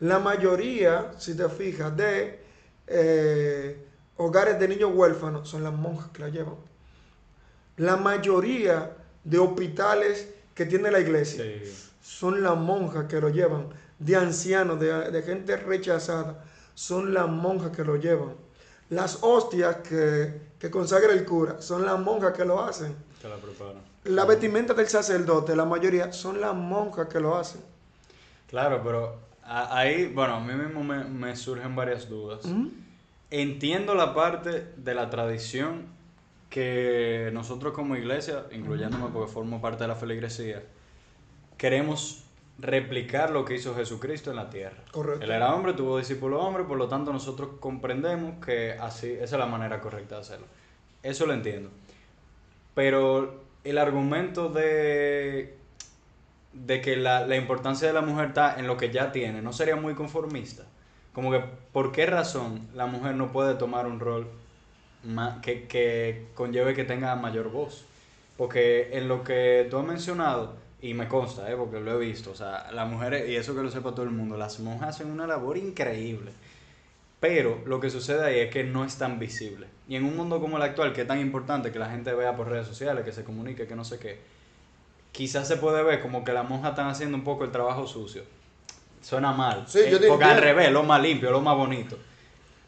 [0.00, 2.40] La mayoría, si te fijas, de
[2.86, 3.86] eh,
[4.18, 6.56] hogares de niños huérfanos son las monjas que la llevan.
[7.78, 8.92] La mayoría
[9.24, 11.44] de hospitales que tiene la iglesia
[12.02, 13.68] son las monjas que lo llevan.
[13.98, 16.44] De ancianos, de, gente rechazada,
[16.74, 18.34] son las monjas que lo llevan.
[18.94, 22.94] Las hostias que, que consagra el cura son las monjas que lo hacen.
[23.20, 23.82] Que la preparan.
[24.04, 27.60] La vestimenta del sacerdote, la mayoría, son las monjas que lo hacen.
[28.48, 32.40] Claro, pero ahí, bueno, a mí mismo me, surgen varias dudas.
[33.30, 35.86] Entiendo la parte de la tradición
[36.50, 40.62] que nosotros como iglesia, incluyéndome porque formo parte de la feligresía,
[41.56, 42.23] queremos
[42.58, 44.84] replicar lo que hizo Jesucristo en la tierra.
[44.92, 45.24] Correcto.
[45.24, 49.32] Él era hombre, tuvo discípulo hombre, por lo tanto nosotros comprendemos que así esa es
[49.32, 50.46] la manera correcta de hacerlo.
[51.02, 51.70] Eso lo entiendo.
[52.74, 55.58] Pero el argumento de
[56.54, 59.52] de que la, la, importancia de la mujer está en lo que ya tiene, ¿no
[59.52, 60.64] sería muy conformista?
[61.12, 61.40] Como que,
[61.72, 64.28] ¿por qué razón la mujer no puede tomar un rol
[65.42, 67.84] que, que conlleve que tenga mayor voz?
[68.36, 71.56] Porque en lo que tú has mencionado, y me consta, ¿eh?
[71.56, 74.10] porque lo he visto, o sea, las mujeres, y eso que lo sepa todo el
[74.10, 76.30] mundo, las monjas hacen una labor increíble.
[77.20, 79.66] Pero lo que sucede ahí es que no es tan visible.
[79.88, 82.36] Y en un mundo como el actual, que es tan importante que la gente vea
[82.36, 84.20] por redes sociales, que se comunique, que no sé qué,
[85.10, 88.22] quizás se puede ver como que las monjas están haciendo un poco el trabajo sucio.
[89.00, 89.64] Suena mal.
[89.66, 91.96] Sí, yo eh, porque al revés, lo más limpio, lo más bonito.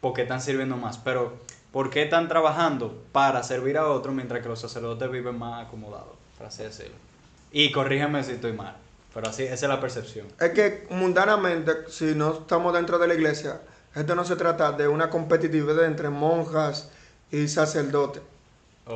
[0.01, 0.97] Porque están sirviendo más.
[0.97, 1.37] Pero,
[1.71, 6.15] ¿por qué están trabajando para servir a otros mientras que los sacerdotes viven más acomodados?
[6.35, 7.06] Para así decirlo.
[7.51, 8.75] Y corrígeme si estoy mal.
[9.13, 10.27] Pero así, esa es la percepción.
[10.39, 13.61] Es que mundanamente, si no estamos dentro de la iglesia,
[13.95, 16.91] esto no se trata de una competitividad entre monjas
[17.31, 18.21] y sacerdotes.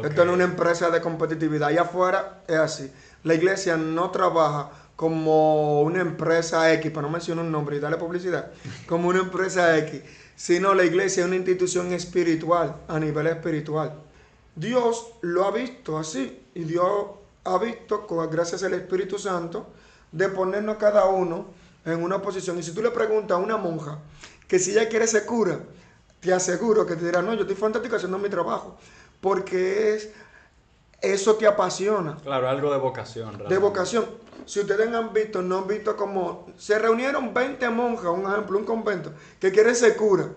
[0.03, 1.69] Esto no es una empresa de competitividad.
[1.69, 2.91] Allá afuera es así.
[3.23, 7.97] La iglesia no trabaja como una empresa X, para no mencionar un nombre y darle
[7.97, 8.51] publicidad,
[8.85, 10.01] como una empresa X,
[10.35, 13.95] sino la iglesia es una institución espiritual, a nivel espiritual.
[14.55, 17.05] Dios lo ha visto así y Dios
[17.43, 19.67] ha visto, gracias al Espíritu Santo,
[20.11, 21.47] de ponernos cada uno
[21.85, 22.59] en una posición.
[22.59, 23.99] Y si tú le preguntas a una monja
[24.47, 25.59] que si ella quiere ser cura,
[26.19, 28.77] te aseguro que te dirá, no, yo estoy fantástico haciendo mi trabajo,
[29.19, 30.11] porque es
[31.01, 32.17] eso te apasiona.
[32.17, 33.47] Claro, algo de vocación.
[33.47, 34.05] De vocación.
[34.45, 38.65] Si ustedes han visto, no han visto como se reunieron 20 monjas, un ejemplo, un
[38.65, 40.29] convento, que quieren ser cura.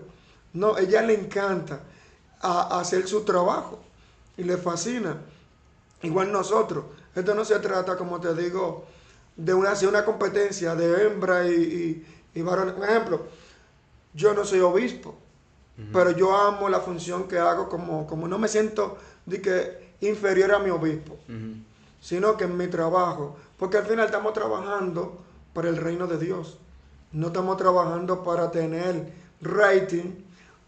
[0.53, 1.81] No, ella le encanta
[2.41, 3.79] hacer su trabajo
[4.37, 5.17] y le fascina.
[6.05, 6.85] Igual nosotros.
[7.15, 8.85] Esto no se trata, como te digo,
[9.35, 12.73] de una, una competencia de hembra y, y, varones.
[12.73, 13.25] Por ejemplo,
[14.13, 15.15] yo no soy obispo,
[15.91, 20.53] pero yo amo la función que hago como, como no me siento de que inferior
[20.53, 21.17] a mi obispo,
[21.99, 25.21] sino que en mi trabajo, porque al final estamos trabajando
[25.53, 26.59] para el reino de Dios,
[27.11, 30.11] no estamos trabajando para tener rating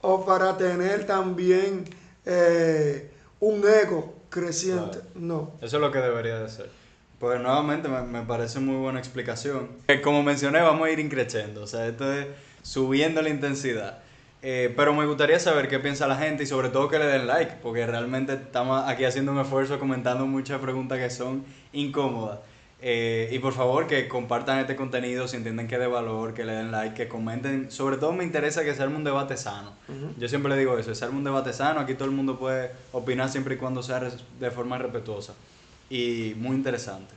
[0.02, 1.86] o para tener también
[2.26, 5.54] eh, un ego creciente, no.
[5.62, 6.70] Eso es lo que debería de ser.
[7.20, 9.70] Pues nuevamente me, me, parece muy buena explicación.
[10.04, 12.28] Como mencioné, vamos a ir increciendo, o sea, esto es
[12.62, 14.00] subiendo la intensidad.
[14.44, 17.26] Eh, pero me gustaría saber qué piensa la gente y sobre todo que le den
[17.26, 22.40] like, porque realmente estamos aquí haciendo un esfuerzo comentando muchas preguntas que son incómodas.
[22.80, 26.46] Eh, y por favor que compartan este contenido si entienden que es de valor, que
[26.46, 27.72] le den like, que comenten.
[27.72, 29.74] Sobre todo me interesa que sea un debate sano.
[30.18, 33.30] Yo siempre le digo eso, es un debate sano, aquí todo el mundo puede opinar
[33.30, 35.34] siempre y cuando sea de forma respetuosa.
[35.90, 37.14] Y muy interesante.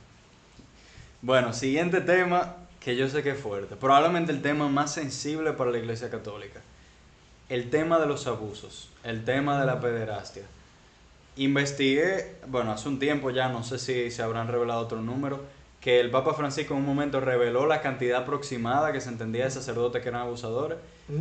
[1.21, 3.75] Bueno, siguiente tema que yo sé que es fuerte.
[3.75, 6.61] Probablemente el tema más sensible para la Iglesia Católica
[7.51, 10.43] el tema de los abusos, el tema de la pederastia.
[11.37, 15.41] Investigué, bueno, hace un tiempo ya, no sé si se habrán revelado otro número,
[15.79, 19.51] que el Papa Francisco en un momento reveló la cantidad aproximada que se entendía de
[19.51, 20.77] sacerdotes que eran abusadores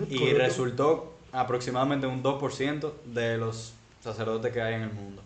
[0.09, 5.23] y resultó aproximadamente un 2% de los sacerdotes que hay en el mundo.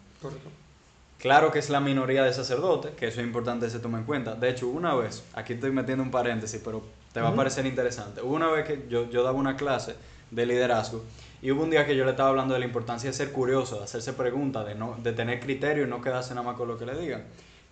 [1.18, 4.04] Claro que es la minoría de sacerdotes, que eso es importante que se tome en
[4.04, 4.34] cuenta.
[4.34, 8.20] De hecho, una vez, aquí estoy metiendo un paréntesis, pero te va a parecer interesante.
[8.20, 9.94] Una vez que yo, yo daba una clase
[10.30, 11.02] de liderazgo
[11.44, 13.78] y hubo un día que yo le estaba hablando de la importancia de ser curioso,
[13.78, 16.76] de hacerse preguntas, de, no, de tener criterio y no quedarse nada más con lo
[16.76, 17.22] que le digan.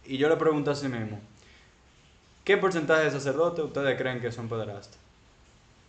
[0.07, 1.19] Y yo le pregunté a sí mismo,
[2.45, 4.99] ¿Qué porcentaje de sacerdotes ustedes creen que son pederastas?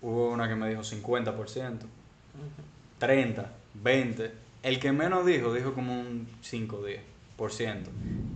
[0.04, 1.34] Hubo una que me dijo 50%,
[3.02, 3.46] 30%,
[3.84, 4.32] 20%.
[4.62, 6.84] El que menos dijo, dijo como un 5
[7.38, 7.82] 10%.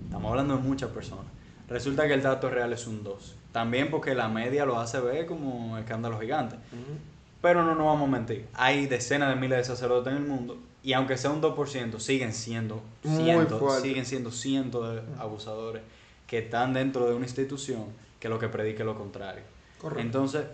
[0.06, 1.28] Estamos hablando de muchas personas.
[1.70, 3.36] Resulta que el dato real es un 2.
[3.52, 6.56] También porque la media lo hace ver como escándalo gigante.
[7.42, 8.48] Pero no nos vamos a mentir.
[8.54, 12.34] Hay decenas de miles de sacerdotes en el mundo y aunque sea un 2%, siguen
[12.34, 15.82] siendo cientos, siguen siendo cientos de abusadores
[16.26, 17.86] que están dentro de una institución
[18.20, 19.44] que lo que predique lo contrario.
[19.98, 20.46] Entonces,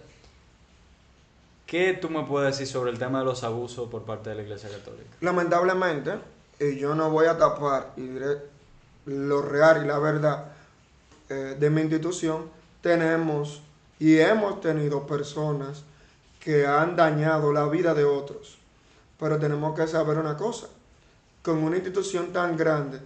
[1.66, 4.42] ¿qué tú me puedes decir sobre el tema de los abusos por parte de la
[4.42, 5.10] Iglesia Católica?
[5.22, 6.14] Lamentablemente,
[6.60, 8.38] y yo no voy a tapar y diré
[9.06, 10.46] lo real y la verdad
[11.30, 12.50] eh, de mi institución,
[12.82, 13.62] tenemos
[14.00, 15.84] y hemos tenido personas
[16.44, 18.58] que han dañado la vida de otros.
[19.18, 20.68] Pero tenemos que saber una cosa,
[21.42, 23.00] con una institución tan grande,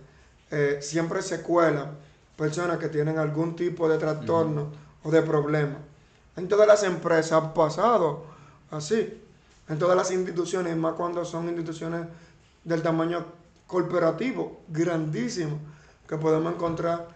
[0.50, 1.92] eh, siempre se cuelan
[2.36, 4.70] personas que tienen algún tipo de trastorno
[5.04, 5.78] o de problema.
[6.36, 8.26] En todas las empresas ha pasado
[8.72, 9.22] así.
[9.70, 12.08] En todas las instituciones, más cuando son instituciones
[12.64, 13.26] del tamaño
[13.68, 15.60] corporativo, grandísimo,
[16.08, 17.10] que podemos encontrar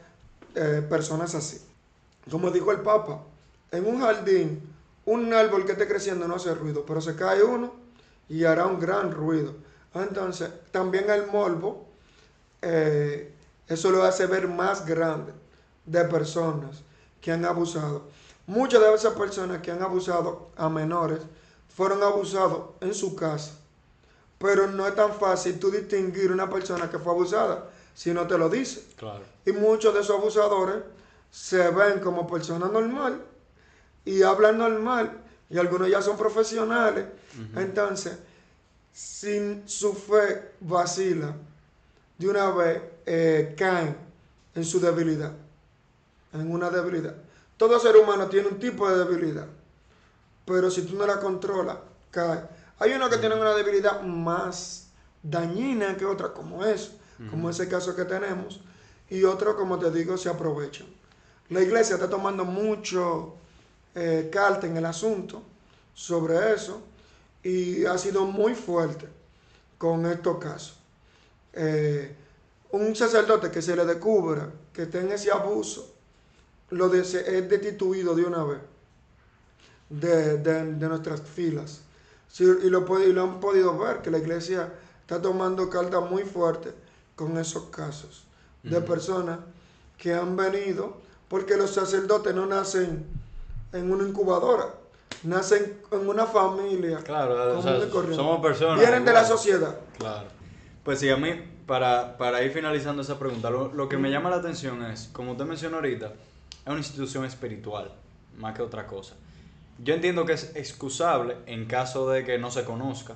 [0.54, 1.62] eh, personas así.
[2.30, 3.24] Como dijo el Papa,
[3.72, 4.71] en un jardín,
[5.06, 7.74] un árbol que esté creciendo no hace ruido, pero se cae uno
[8.30, 9.54] y hará un gran ruido.
[9.94, 11.88] Entonces, también el morbo
[12.62, 13.34] eh,
[13.68, 15.34] eso lo hace ver más grande
[15.86, 16.84] de personas
[17.20, 18.04] que han abusado.
[18.46, 21.20] Muchas de esas personas que han abusado a menores
[21.76, 23.54] fueron abusados en su casa.
[24.38, 28.38] Pero no es tan fácil tú distinguir una persona que fue abusada si no te
[28.38, 28.84] lo dice.
[29.46, 30.78] Y muchos de esos abusadores
[31.30, 33.22] se ven como personas normal
[34.06, 37.06] y hablan normal y algunos ya son profesionales.
[37.56, 38.18] Entonces,
[38.94, 41.36] sin su fe vacila
[42.18, 43.96] de una vez eh, caen
[44.54, 45.32] en su debilidad,
[46.34, 47.16] en una debilidad.
[47.58, 49.48] Todo ser humano tiene un tipo de debilidad,
[50.46, 51.78] pero si tú no la controlas,
[52.10, 52.44] cae.
[52.80, 54.88] Hay unos que tienen una debilidad más
[55.22, 56.94] dañina que otra, como eso,
[57.30, 58.62] como ese caso que tenemos,
[59.10, 60.88] y otros, como te digo, se aprovechan.
[61.50, 63.36] La iglesia está tomando mucho
[63.96, 65.44] eh, carta en el asunto
[65.94, 66.82] sobre eso
[67.44, 69.08] y ha sido muy fuerte
[69.78, 70.78] con estos casos.
[71.54, 72.16] Eh,
[72.72, 75.94] un sacerdote que se le descubra que tenga ese abuso,
[76.70, 77.12] lo es
[77.50, 78.60] destituido de una vez
[79.90, 81.82] de, nuestras filas.
[82.40, 86.74] y, lo, lo han podido ver, que la iglesia está tomando cartas muy fuerte
[87.16, 88.24] con esos casos
[88.64, 89.40] de personas
[89.98, 93.06] que han venido, porque los sacerdotes no nacen
[93.74, 94.68] en una incubadora,
[95.24, 97.00] nacen en una familia.
[97.00, 98.80] Claro, somos personas.
[98.80, 99.76] Vienen de la sociedad.
[99.98, 100.28] Claro.
[100.84, 101.30] Pues sí, a mí
[101.66, 105.78] para, ir finalizando esa pregunta, lo, que me llama la atención es, como usted mencionó
[105.78, 107.92] ahorita, es una institución espiritual,
[108.38, 109.16] más que otra cosa.
[109.80, 113.16] Yo entiendo que es excusable en caso de que no se conozca,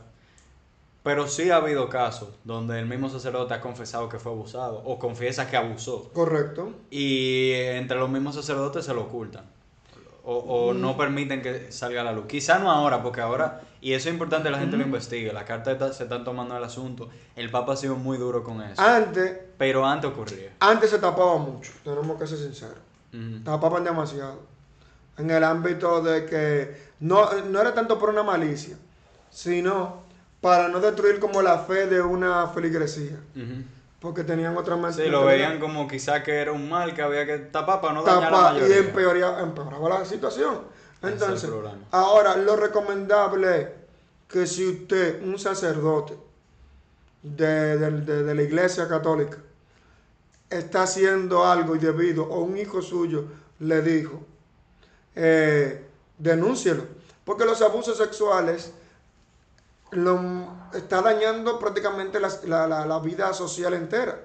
[1.03, 4.97] pero sí ha habido casos donde el mismo sacerdote ha confesado que fue abusado o
[4.97, 6.09] confiesa que abusó.
[6.13, 6.73] Correcto.
[6.89, 9.54] Y entre los mismos sacerdotes se lo ocultan
[10.25, 10.97] o, no mm.
[10.97, 12.25] permiten que salga a la luz.
[12.27, 15.95] Quizá no ahora, porque ahora, y eso es importante, la gente lo investigue, las cartas
[15.95, 18.81] se están tomando el asunto, el Papa ha sido muy duro con eso.
[18.81, 19.37] Antes.
[19.57, 20.51] Pero antes ocurría.
[20.59, 22.79] Antes se tapaba mucho, tenemos que ser sinceros.
[23.43, 24.41] Tapaban demasiado.
[25.17, 28.75] En el ámbito de que no, no era tanto por una malicia,
[29.29, 30.03] sino
[30.41, 33.17] para no destruir como la fe de una feligresía
[33.99, 34.95] porque tenían otra más.
[34.95, 38.03] Sí, lo veían como quizá que era un mal que había que tapar para no
[38.03, 38.75] dañar la mayoría.
[38.75, 40.61] Y empeoraba, la situación.
[41.01, 41.49] Entonces,
[41.91, 43.67] ahora lo recomendable es
[44.27, 46.17] que si usted, un sacerdote
[47.21, 49.37] de, la iglesia católica,
[50.49, 53.25] está haciendo algo indebido o un hijo suyo
[53.59, 54.21] le dijo,
[55.15, 55.85] eh,
[56.17, 56.83] denúncielo.
[57.23, 58.71] Porque los abusos sexuales
[59.91, 64.19] lo, está dañando prácticamente la, vida social entera.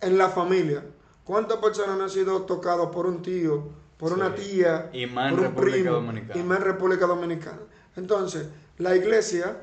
[0.00, 0.82] En la familia.
[1.24, 5.46] ¿Cuántas personas han sido tocadas por un tío, por una tía, y más por un
[5.46, 6.40] República primo, Dominicana.
[6.40, 7.60] y más en República Dominicana?
[7.96, 8.46] Entonces,
[8.78, 9.56] la iglesia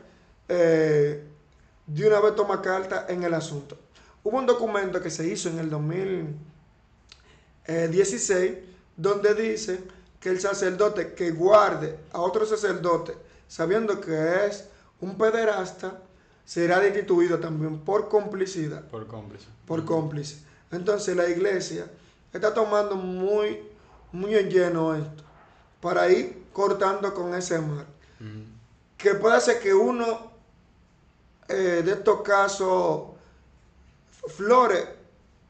[0.48, 1.24] eh,
[1.88, 3.78] de una vez toma carta en el asunto.
[4.24, 8.54] hubo un documento que se hizo en el 2016
[8.96, 9.84] donde dice
[10.20, 13.16] que el sacerdote que guarde a otro sacerdote
[13.48, 14.66] sabiendo que es
[15.02, 16.02] un pederasta
[16.46, 18.88] será destituido también por complicidad.
[18.90, 19.48] Por cómplice.
[19.66, 20.38] Por cómplice.
[20.72, 21.90] Entonces la iglesia
[22.34, 23.62] está tomando muy,
[24.12, 25.24] muy en lleno esto
[25.82, 27.86] para ir cortando con ese mal.
[28.98, 30.32] Que puede ser que uno
[31.48, 33.10] eh, de estos casos
[34.28, 34.98] flore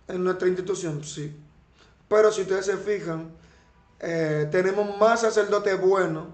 [0.07, 1.35] en nuestra institución, sí.
[2.07, 3.31] Pero si ustedes se fijan,
[3.99, 6.27] eh, tenemos más sacerdotes buenos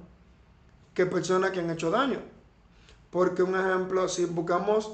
[0.93, 2.19] que personas que han hecho daño.
[3.13, 4.93] Porque un ejemplo, si buscamos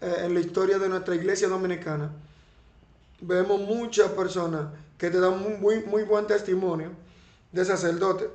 [0.00, 2.10] eh, en la historia de nuestra iglesia dominicana,
[3.20, 6.88] vemos muchas personas que te dan muy, muy buen testimonio
[7.52, 8.30] de sacerdote.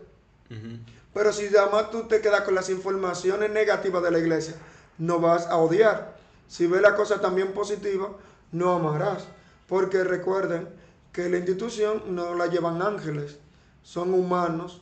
[1.15, 4.54] Pero si además tú te quedas con las informaciones negativas de la iglesia,
[5.00, 6.15] no vas a odiar.
[6.48, 8.10] Si ves la cosa también positiva,
[8.52, 9.26] no amarás.
[9.67, 10.69] Porque recuerden
[11.12, 13.38] que la institución no la llevan ángeles,
[13.82, 14.80] son humanos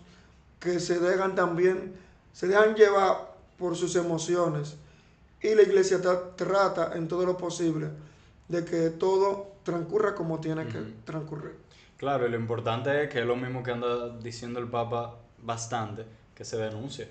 [0.59, 1.95] que se dejan también,
[2.33, 3.30] se dejan llevar
[3.61, 4.75] por sus emociones.
[5.41, 5.99] Y la iglesia
[6.35, 7.89] trata en todo lo posible
[8.47, 11.55] de que todo transcurra como tiene que transcurrir.
[11.97, 16.05] Claro, y lo importante es que es lo mismo que anda diciendo el Papa bastante,
[16.35, 17.07] que se denuncie.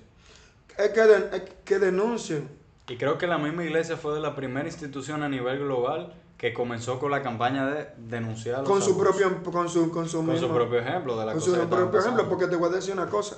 [0.76, 2.48] Es que, que denuncien.
[2.88, 6.52] Y creo que la misma iglesia fue de la primera institución a nivel global que
[6.52, 10.48] comenzó con la campaña de denunciar con su propio con su con su, con su
[10.48, 13.36] propio ejemplo de la con su propio ejemplo porque te voy a decir una cosa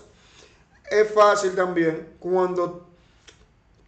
[0.88, 2.91] es fácil también cuando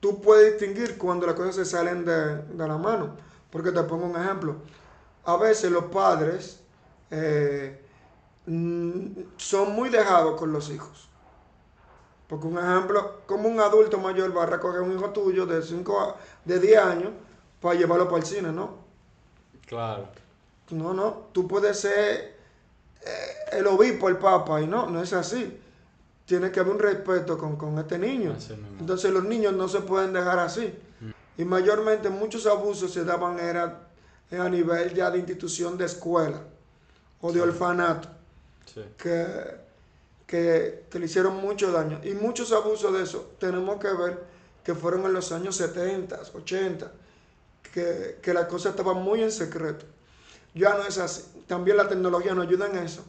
[0.04, 3.16] tú puedes distinguir cuando las cosas se salen de, la mano.
[3.50, 4.56] Porque te pongo un ejemplo.
[5.24, 6.60] A veces los padres
[7.10, 7.82] eh,
[9.38, 11.08] son muy dejados con los hijos.
[12.28, 16.16] Porque un ejemplo, como un adulto mayor va a recoger un hijo tuyo de 5
[16.44, 17.10] de 10 años
[17.62, 18.74] para llevarlo para el cine, ¿no?
[19.66, 20.08] Claro.
[20.68, 22.36] No, no, tú puedes ser
[23.00, 25.63] eh, el obispo, el papa, y no, no es así
[26.26, 28.36] tiene que haber un respeto con, este niño.
[28.78, 30.72] Entonces los niños no se pueden dejar así.
[31.00, 31.40] Mm.
[31.42, 33.88] Y mayormente muchos abusos se daban era
[34.30, 36.40] a nivel ya de institución de escuela
[37.20, 38.08] o de orfanato,
[38.98, 39.60] que,
[40.26, 42.00] que, le hicieron mucho daño.
[42.04, 44.24] Y muchos abusos de eso tenemos que ver
[44.64, 46.92] que fueron en los años 70, 80,
[47.72, 49.86] que, que la cosa estaba muy en secreto.
[50.54, 51.22] Ya no es así.
[51.46, 53.04] También la tecnología nos ayuda en eso,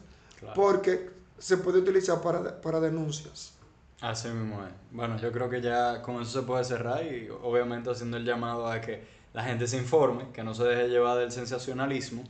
[0.54, 3.52] porque se puede utilizar para, para denuncias.
[4.00, 4.72] Así mismo es.
[4.90, 8.66] Bueno, yo creo que ya con eso se puede cerrar y obviamente haciendo el llamado
[8.66, 12.24] a que la gente se informe, que no se deje llevar del sensacionalismo,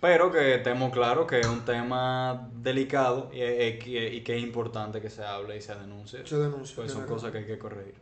[0.00, 5.10] pero que estemos claros que es un tema delicado y, y, que es importante que
[5.10, 6.26] se hable y se denuncie.
[6.26, 6.74] Se denuncie.
[6.74, 7.94] Pues son cosas que hay que corregir.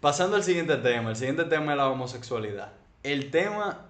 [0.00, 2.72] Pasando al siguiente tema, el siguiente tema es la homosexualidad.
[3.02, 3.88] El tema,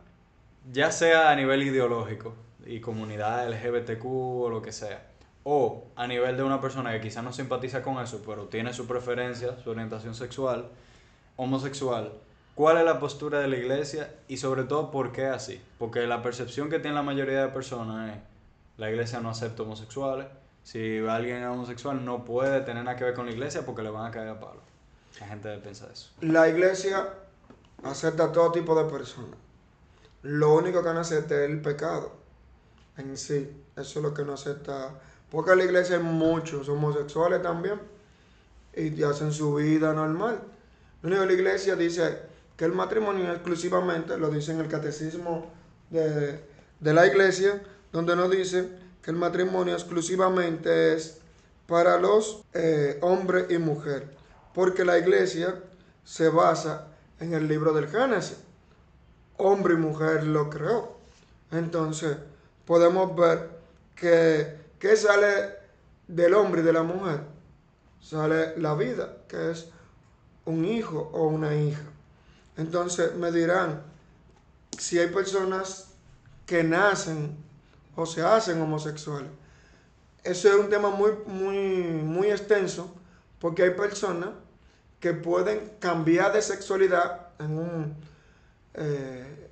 [0.72, 2.34] ya sea a nivel ideológico
[2.66, 5.09] y comunidad LGBTQ o lo que sea,
[5.44, 8.86] o a nivel de una persona que quizás no simpatiza con eso, pero tiene su
[8.86, 10.68] preferencia, su orientación sexual,
[11.36, 12.12] homosexual,
[12.54, 15.60] ¿cuál es la postura de la iglesia y sobre todo por qué así?
[15.78, 18.22] Porque la percepción que tiene la mayoría de personas es,
[18.76, 20.26] la iglesia no acepta homosexuales,
[20.62, 23.90] si alguien es homosexual no puede tener nada que ver con la iglesia porque le
[23.90, 24.60] van a caer a palo.
[25.18, 26.10] La gente piensa eso.
[26.20, 27.08] La iglesia
[27.82, 29.38] acepta todo tipo de personas.
[30.22, 32.12] Lo único que no acepta es el pecado
[32.96, 33.50] en sí.
[33.76, 35.00] Eso es lo que no acepta
[35.30, 37.80] porque la iglesia hay muchos homosexuales también
[38.74, 40.40] y hacen su vida normal.
[41.02, 42.18] Lo único la iglesia dice
[42.56, 45.46] que el matrimonio exclusivamente, lo dice en el catecismo
[45.88, 46.40] de,
[46.80, 47.62] la iglesia,
[47.92, 48.68] donde nos dice
[49.02, 51.18] que el matrimonio exclusivamente es
[51.66, 54.08] para los eh, hombres y mujer,
[54.52, 55.54] porque la iglesia
[56.04, 56.88] se basa
[57.18, 58.38] en el libro del Génesis.
[59.36, 60.98] Hombre y mujer lo creó.
[61.50, 62.16] Entonces,
[62.66, 63.48] podemos ver
[63.96, 65.56] que ¿Qué sale
[66.08, 67.20] del hombre y de la mujer?
[68.00, 69.68] Sale la vida, que es
[70.46, 71.82] un hijo o una hija.
[72.56, 73.82] Entonces me dirán,
[74.78, 75.88] si hay personas
[76.46, 77.36] que nacen
[77.94, 79.30] o se hacen homosexuales,
[80.24, 81.58] eso es un tema muy, muy,
[82.02, 82.90] muy extenso,
[83.38, 84.30] porque hay personas
[84.98, 87.96] que pueden cambiar de sexualidad en un,
[88.72, 89.50] eh,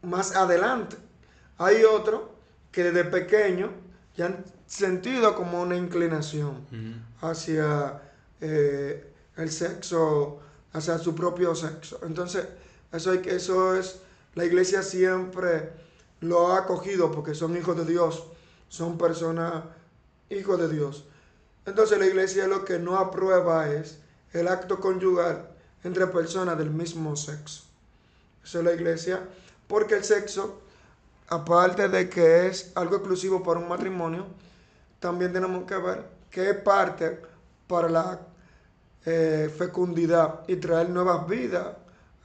[0.00, 0.96] más adelante.
[1.58, 2.22] Hay otros
[2.72, 3.83] que desde pequeño
[4.16, 6.66] ya han sentido como una inclinación
[7.20, 8.00] hacia
[8.40, 10.40] eh, el sexo,
[10.72, 12.00] hacia su propio sexo.
[12.04, 12.46] Entonces,
[12.92, 14.00] eso, hay, eso es,
[14.34, 15.72] la iglesia siempre
[16.20, 18.24] lo ha acogido porque son hijos de Dios,
[18.68, 19.64] son personas
[20.30, 21.04] hijos de Dios.
[21.66, 23.98] Entonces la iglesia lo que no aprueba es
[24.32, 25.48] el acto conyugal
[25.82, 27.62] entre personas del mismo sexo.
[28.42, 29.26] Eso es la iglesia
[29.66, 30.60] Porque el sexo,
[31.28, 34.26] aparte de que es algo exclusivo para un matrimonio,
[35.00, 37.20] también tenemos que ver es parte
[37.66, 38.20] para la
[39.04, 41.76] eh, fecundidad y traer nuevas vidas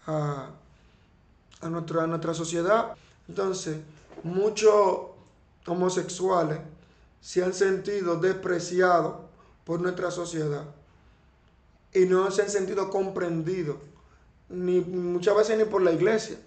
[0.07, 0.49] a,
[1.61, 2.95] a, nuestra, a nuestra sociedad.
[3.27, 3.77] Entonces,
[4.23, 5.01] muchos
[5.67, 6.59] homosexuales
[7.21, 9.15] se han sentido despreciados
[9.63, 10.63] por nuestra sociedad
[11.93, 13.77] y no se han sentido comprendidos,
[14.47, 16.37] ni muchas veces ni por la iglesia,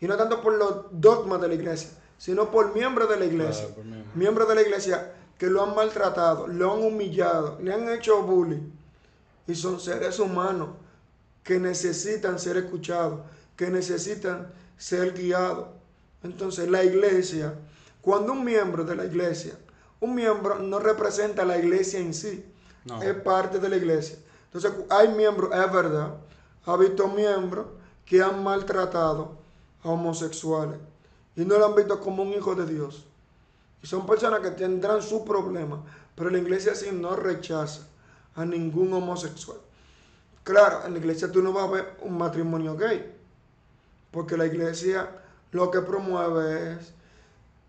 [0.00, 3.68] y no tanto por los dogmas de la iglesia, sino por miembros de la iglesia,
[4.14, 8.70] miembros de la iglesia que lo han maltratado, lo han humillado, le han hecho bullying,
[9.46, 10.70] y son seres humanos
[11.42, 13.20] que necesitan ser escuchados,
[13.56, 15.68] que necesitan ser guiados.
[16.22, 17.54] Entonces la iglesia,
[18.00, 19.54] cuando un miembro de la iglesia,
[20.00, 22.44] un miembro no representa la iglesia en sí,
[23.02, 24.18] es parte de la iglesia.
[24.46, 26.14] Entonces hay miembros, es verdad,
[26.64, 27.66] ha visto miembros
[28.06, 29.43] que han maltratado
[29.84, 30.78] homosexuales
[31.36, 33.06] y no lo han visto como un hijo de Dios.
[33.82, 35.82] Y son personas que tendrán su problema,
[36.14, 37.86] pero la iglesia así no rechaza
[38.34, 39.58] a ningún homosexual.
[40.42, 43.14] Claro, en la iglesia tú no vas a ver un matrimonio gay,
[44.10, 45.08] porque la iglesia
[45.52, 46.94] lo que promueve es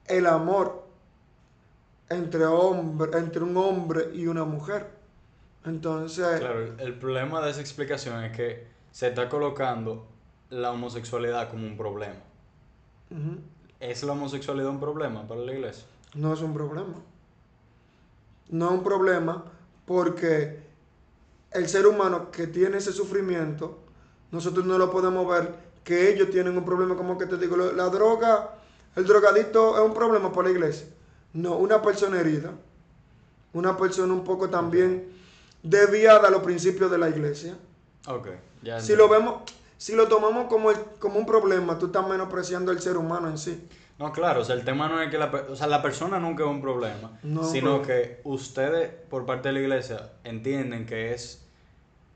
[0.07, 0.83] el amor
[2.09, 4.87] entre, hombre, entre un hombre y una mujer.
[5.65, 6.39] Entonces...
[6.39, 10.07] Claro, el problema de esa explicación es que se está colocando
[10.49, 12.21] la homosexualidad como un problema.
[13.79, 15.85] ¿Es la homosexualidad un problema para la iglesia?
[16.13, 16.95] No es un problema.
[18.49, 19.43] No es un problema
[19.85, 20.59] porque
[21.51, 23.79] el ser humano que tiene ese sufrimiento,
[24.31, 27.89] nosotros no lo podemos ver que ellos tienen un problema, como que te digo, la
[27.89, 28.55] droga,
[28.95, 30.87] el drogadito es un problema para la iglesia.
[31.33, 32.51] No, una persona herida,
[33.53, 35.11] una persona un poco también
[35.61, 37.55] desviada a los principios de la iglesia.
[38.07, 38.29] Ok,
[38.63, 39.43] ya Si lo vemos,
[39.77, 43.67] si lo tomamos como, como un problema, tú estás menospreciando el ser humano en sí.
[43.97, 46.43] No, claro, o sea, el tema no es que la, o sea, la persona nunca
[46.43, 47.17] es un problema,
[47.49, 51.45] sino que ustedes, por parte de la iglesia, entienden que es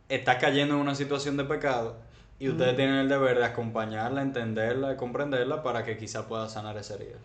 [0.10, 1.95] está cayendo en una situación de pecado
[2.39, 6.95] y ustedes tienen el deber de acompañarla, entenderla, comprenderla para que quizá pueda sanar esa
[6.95, 7.18] herida.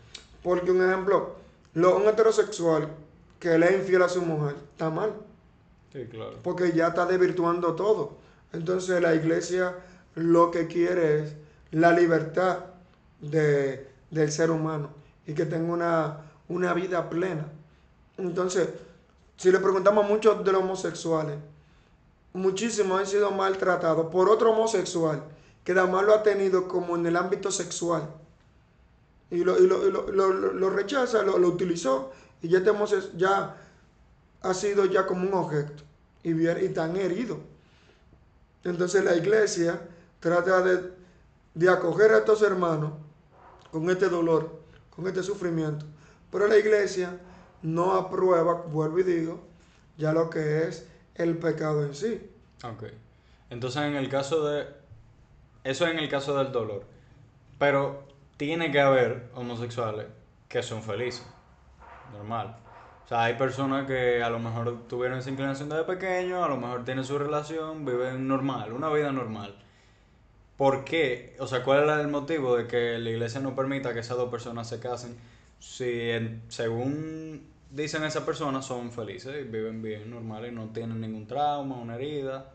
[0.43, 1.37] Porque un ejemplo,
[1.72, 2.89] lo, un heterosexual
[3.41, 5.12] que le es infiel a su mujer, está mal.
[5.93, 6.39] Sí, claro.
[6.43, 8.18] Porque ya está desvirtuando todo.
[8.53, 9.74] Entonces la iglesia
[10.15, 11.35] lo que quiere es
[11.71, 12.59] la libertad
[13.21, 14.91] de, del ser humano
[15.27, 17.47] y que tenga una, una vida plena.
[18.19, 18.69] Entonces,
[19.37, 21.37] si le preguntamos a muchos de los homosexuales,
[22.33, 25.23] muchísimos han sido maltratados por otro homosexual
[25.65, 28.09] que además lo ha tenido como en el ámbito sexual.
[29.31, 32.12] Y lo, y lo, lo, lo rechaza, lo, utilizó
[32.43, 33.57] y ya, tenemos, ya
[34.43, 35.83] ha sido ya como un objeto
[36.23, 37.39] y, bien, y tan herido.
[38.62, 39.81] Entonces la iglesia
[40.25, 40.91] trata de,
[41.53, 42.93] de acoger a estos hermanos
[43.70, 44.59] con este dolor,
[44.89, 45.85] con este sufrimiento.
[46.33, 47.20] Pero la iglesia
[47.61, 49.43] no aprueba, vuelvo y digo,
[49.99, 52.31] ya lo que es el pecado en sí.
[52.64, 52.85] Ok.
[53.51, 54.66] Entonces, en el caso de.
[55.62, 56.85] Eso es en el caso del dolor.
[57.59, 58.05] Pero
[58.39, 60.07] tiene que haber homosexuales
[60.49, 61.27] que son felices.
[62.14, 62.57] Normal.
[63.05, 66.57] O sea, hay personas que a lo mejor tuvieron esa inclinación desde pequeño, a lo
[66.57, 69.55] mejor tienen su relación, viven normal, una vida normal.
[70.57, 71.37] ¿Por qué?
[71.41, 74.31] O sea, ¿cuál es el motivo de que la iglesia no permita que esas dos
[74.31, 75.17] personas se casen
[75.65, 76.11] si
[76.49, 81.77] según dicen esas personas son felices y viven bien, normal y no tienen ningún trauma,
[81.77, 82.53] una herida.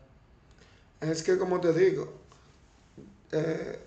[1.00, 2.12] Es que como te digo,
[3.32, 3.80] eh,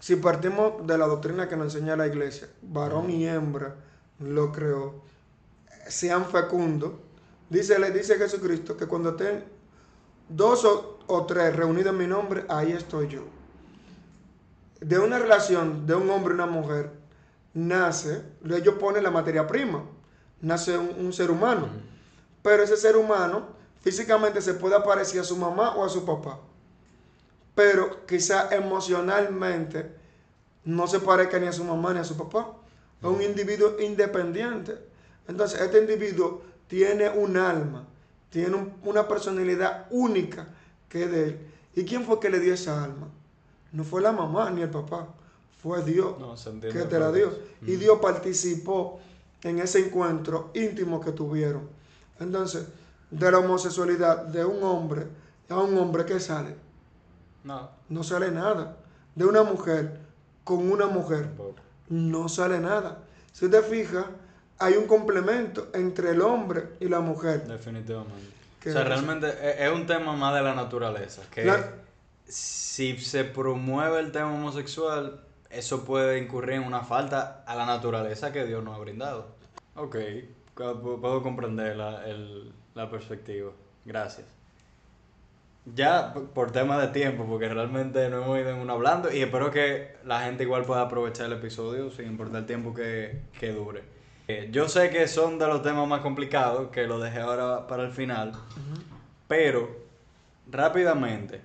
[0.00, 3.74] si partimos de la doctrina que nos enseña la iglesia, varón y hembra
[4.20, 5.02] lo creó,
[5.88, 6.92] sean fecundos,
[7.48, 9.44] dice, le dice Jesucristo que cuando estén
[10.28, 13.37] dos o, o tres reunidos en mi nombre, ahí estoy yo.
[14.80, 16.92] De una relación de un hombre y una mujer
[17.54, 19.84] nace, ellos ponen la materia prima
[20.40, 21.68] nace un, ser humano.
[22.42, 23.48] Pero ese ser humano
[23.80, 26.40] físicamente se puede parecer a su mamá o a su papá.
[27.54, 29.90] Pero quizá emocionalmente
[30.64, 32.54] no se parezca ni a su mamá ni a su papá.
[33.00, 34.78] Es un individuo independiente.
[35.26, 37.86] Entonces, este individuo tiene un alma,
[38.30, 40.48] tiene una personalidad única
[40.88, 41.38] que es de él.
[41.74, 43.08] ¿Y quién fue que le dio esa alma?
[43.72, 45.08] No fue la mamá ni el papá,
[45.62, 46.14] fue Dios
[46.60, 47.32] que te la dio.
[47.62, 49.00] Y Dios participó
[49.42, 51.68] en ese encuentro íntimo que tuvieron.
[52.20, 52.66] Entonces,
[53.10, 55.06] de la homosexualidad de un hombre
[55.48, 56.54] a un hombre que sale.
[57.44, 57.70] No.
[57.88, 58.76] No sale nada.
[59.14, 59.98] De una mujer
[60.44, 61.28] con una mujer.
[61.88, 62.98] No sale nada.
[63.32, 64.06] Si usted fija,
[64.58, 67.46] hay un complemento entre el hombre y la mujer.
[67.46, 68.38] Definitivamente.
[68.60, 69.28] O sea, realmente
[69.64, 71.22] es un tema más de la naturaleza.
[71.30, 71.50] Que
[72.28, 75.20] si se promueve el tema homosexual,
[75.50, 79.26] eso puede incurrir en una falta a la naturaleza que Dios nos ha brindado.
[79.74, 79.96] Ok,
[80.54, 82.02] puedo comprender la,
[82.74, 83.50] la perspectiva.
[83.84, 84.26] Gracias.
[85.74, 89.50] Ya por tema de tiempo, porque realmente no hemos ido en uno hablando y espero
[89.50, 93.82] que la gente igual pueda aprovechar el episodio sin importar el tiempo que, que dure.
[94.28, 97.84] Eh, yo sé que son de los temas más complicados, que lo dejé ahora para
[97.84, 98.32] el final,
[99.26, 99.70] pero
[100.50, 101.40] rápidamente,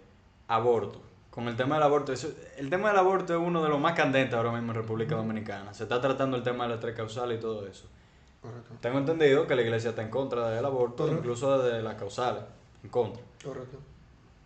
[0.48, 1.02] aborto.
[1.30, 2.14] Con el tema del aborto,
[2.58, 5.74] el tema del aborto es uno de los más candentes ahora mismo en República Dominicana.
[5.74, 7.88] Se está tratando el tema de la tres causales y todo eso.
[8.82, 12.44] Tengo entendido que la iglesia está en contra del aborto, incluso de las causales,
[12.84, 13.24] en contra.
[13.44, 13.80] Correcto.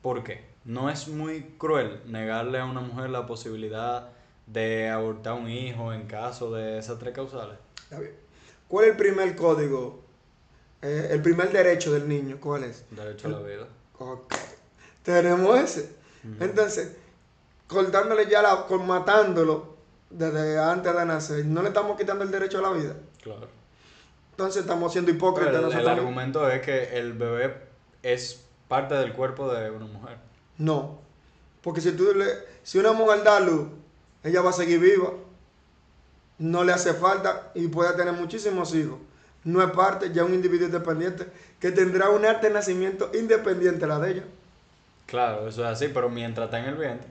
[0.01, 0.45] ¿Por qué?
[0.63, 4.09] No es muy cruel negarle a una mujer la posibilidad
[4.45, 7.57] de abortar un hijo en caso de esas tres causales.
[8.67, 10.03] ¿Cuál es el primer código?
[10.81, 12.85] Eh, el primer derecho del niño, ¿cuál es?
[12.91, 13.67] Derecho a la vida.
[15.07, 15.89] Tenemos ese.
[16.41, 16.91] Entonces,
[17.65, 19.77] cortándole ya la, matándolo
[20.09, 22.93] desde antes de nacer, no le estamos quitando el derecho a la vida.
[23.23, 23.47] Claro.
[24.31, 25.73] Entonces estamos siendo hipócritas.
[25.73, 27.55] el argumento es que el bebé
[28.03, 30.17] es parte del cuerpo de una mujer.
[30.57, 30.99] No,
[31.61, 32.25] porque si, tú le,
[32.63, 33.69] si una mujer da luz,
[34.25, 35.13] ella va a seguir viva.
[36.37, 38.99] No le hace falta y puede tener muchísimos hijos.
[39.45, 41.27] No es parte, ya un individuo independiente
[41.61, 44.23] que tendrá un arte de nacimiento independiente la de ella.
[45.07, 47.07] Claro, eso es así, pero mientras está en el vientre.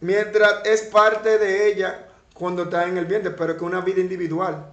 [0.00, 4.66] Mientras es parte de ella cuando está en el vientre, pero que una vida individual.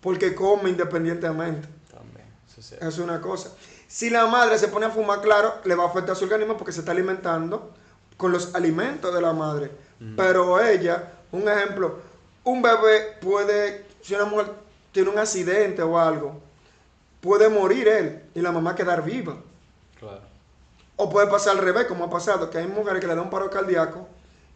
[0.00, 1.68] Porque come independientemente.
[1.90, 3.50] También, eso es una cosa.
[3.88, 6.56] Si la madre se pone a fumar, claro, le va a afectar a su organismo
[6.56, 7.72] porque se está alimentando
[8.16, 9.70] con los alimentos de la madre.
[10.16, 11.98] Pero ella, un ejemplo,
[12.44, 14.52] un bebé puede, si una mujer
[14.92, 16.40] tiene un accidente o algo,
[17.20, 19.36] puede morir él y la mamá quedar viva.
[20.96, 23.30] O puede pasar al revés, como ha pasado, que hay mujeres que le dan un
[23.30, 24.06] paro cardíaco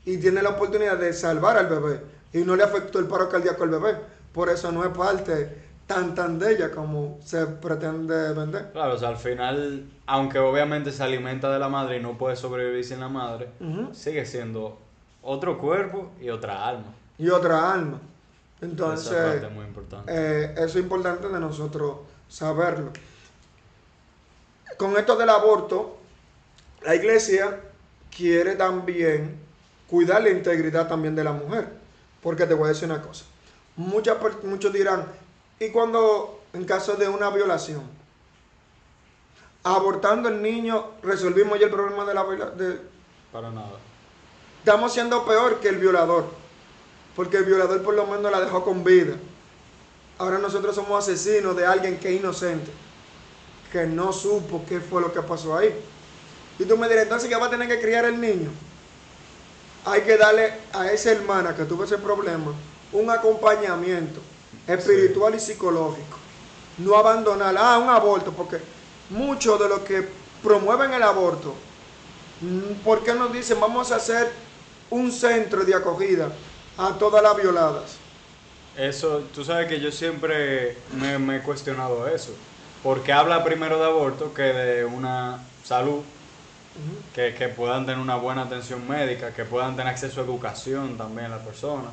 [0.05, 2.01] y tienen la oportunidad de salvar al bebé
[2.33, 3.97] y no le afectó el paro cardíaco al bebé.
[4.33, 8.71] Por eso no es parte tan tan de ella como se pretende vender.
[8.73, 12.37] Claro, o sea, al final, aunque obviamente se alimenta de la madre y no puede
[12.37, 13.49] sobrevivir sin la madre,
[13.93, 14.79] sigue siendo
[15.23, 16.95] otro cuerpo y otra alma.
[17.17, 17.99] Y otra alma.
[18.61, 20.13] Entonces, es muy importante.
[20.15, 21.97] Eh, eso es importante de nosotros
[22.29, 22.93] saberlo.
[24.77, 25.98] Con esto del aborto,
[26.83, 27.61] la iglesia
[28.15, 29.39] quiere también
[29.89, 31.69] cuidar la integridad también de la mujer.
[32.23, 33.25] Porque te voy a decir una cosa.
[33.77, 35.07] Muchas, muchos dirán,
[35.61, 37.83] y cuando, en caso de una violación,
[39.63, 42.81] abortando el niño, resolvimos ya el problema de la violación.
[43.33, 43.79] Para nada.
[44.59, 46.27] Estamos siendo peor que el violador.
[47.15, 49.15] Porque el violador por lo menos la dejó con vida.
[50.19, 52.71] Ahora nosotros somos asesinos de alguien que es inocente.
[53.73, 55.75] Que no supo qué fue lo que pasó ahí.
[56.59, 58.51] Y tú me dirás, entonces, ¿qué va a tener que criar el niño?
[59.85, 62.53] Hay que darle a esa hermana que tuvo ese problema
[62.93, 64.21] un acompañamiento
[64.67, 66.19] espiritual y psicológico.
[66.79, 68.59] No abandonar, ah, un aborto, porque
[69.11, 70.09] muchos de los que
[70.43, 71.55] promueven el aborto,
[72.41, 74.31] mm, ¿por qué nos dicen vamos a hacer
[74.91, 76.31] un centro de acogida
[76.77, 77.97] a todas las violadas?
[78.77, 82.31] Eso, tú sabes que yo siempre me, he cuestionado eso.
[82.83, 86.03] Porque habla primero de aborto que de una salud,
[87.15, 91.41] que, puedan tener una buena atención médica, que puedan tener acceso a educación también las
[91.41, 91.93] personas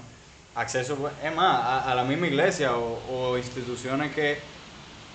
[0.56, 4.38] acceso, es más, a, la misma iglesia o, instituciones que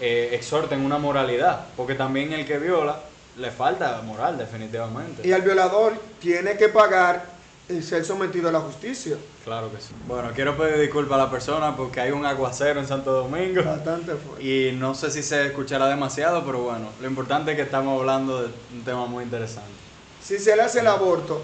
[0.00, 3.00] eh, exhorten una moralidad, porque también el que viola
[3.36, 5.26] le falta moral definitivamente.
[5.26, 7.24] Y el violador tiene que pagar
[7.68, 9.16] y ser sometido a la justicia.
[9.50, 9.92] Claro que sí.
[10.06, 13.64] Bueno, quiero pedir disculpas a la persona porque hay un aguacero en Santo Domingo.
[13.64, 14.44] Bastante fuerte.
[14.44, 18.42] Y no sé si se escuchará demasiado, pero bueno, lo importante es que estamos hablando
[18.42, 19.72] de un tema muy interesante.
[20.22, 21.42] Si se le hace el aborto,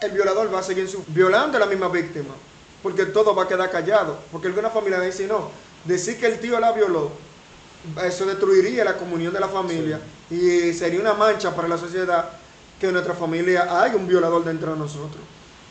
[0.00, 2.32] el violador va a seguir violando a la misma víctima
[2.82, 4.20] porque todo va a quedar callado.
[4.32, 5.50] Porque alguna familia dice, no,
[5.84, 7.10] decir que el tío la violó,
[8.02, 12.30] eso destruiría la comunión de la familia y sería una mancha para la sociedad
[12.80, 15.22] que en nuestra familia hay un violador dentro de nosotros.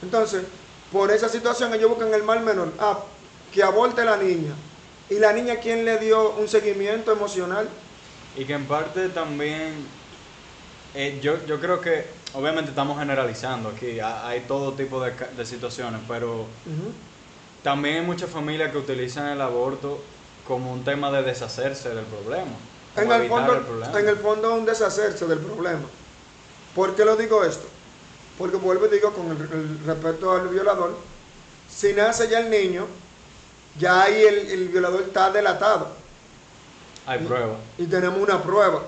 [0.04, 0.44] Entonces,
[0.92, 2.72] por esa situación ellos buscan el mal menor.
[2.80, 3.00] Ah,
[3.54, 4.54] que aborte la niña.
[5.10, 7.70] ¿Y la niña quién le dio un seguimiento emocional?
[8.36, 9.74] Y que en parte también,
[10.94, 16.02] eh, yo, yo creo que obviamente estamos generalizando aquí, hay todo tipo de, de situaciones,
[16.08, 16.46] pero
[17.64, 20.00] también hay muchas familias que utilizan el aborto
[20.48, 22.52] como un tema de deshacerse del problema.
[22.96, 23.64] En el, fondo,
[23.96, 25.84] en el fondo un deshacerse del problema.
[26.74, 27.68] ¿Por qué lo digo esto?
[28.38, 30.96] Porque vuelvo y digo con el, respecto al violador,
[31.70, 32.86] si nace ya el niño,
[33.80, 35.90] ya ahí el, el violador está delatado.
[37.06, 37.58] Hay prueba.
[37.78, 38.84] Y tenemos una prueba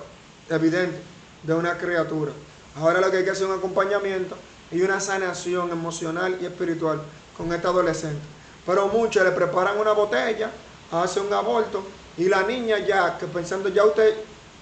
[0.48, 1.00] evidente
[1.42, 2.32] de una criatura.
[2.76, 4.36] Ahora lo que hay que hacer es un acompañamiento
[4.70, 7.02] y una sanación emocional y espiritual
[7.36, 8.20] con esta adolescente.
[8.66, 10.50] Pero muchos le preparan una botella,
[10.92, 11.82] hace un aborto
[12.16, 14.14] y la niña ya, que pensando ya usted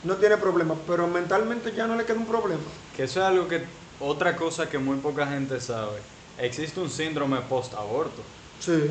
[0.05, 2.63] no tiene problema, pero mentalmente ya no le queda un problema.
[2.97, 3.65] Que eso es algo que,
[4.01, 5.99] otra cosa que muy poca gente sabe.
[6.39, 8.23] Existe un síndrome post-aborto.
[8.61, 8.91] Sí.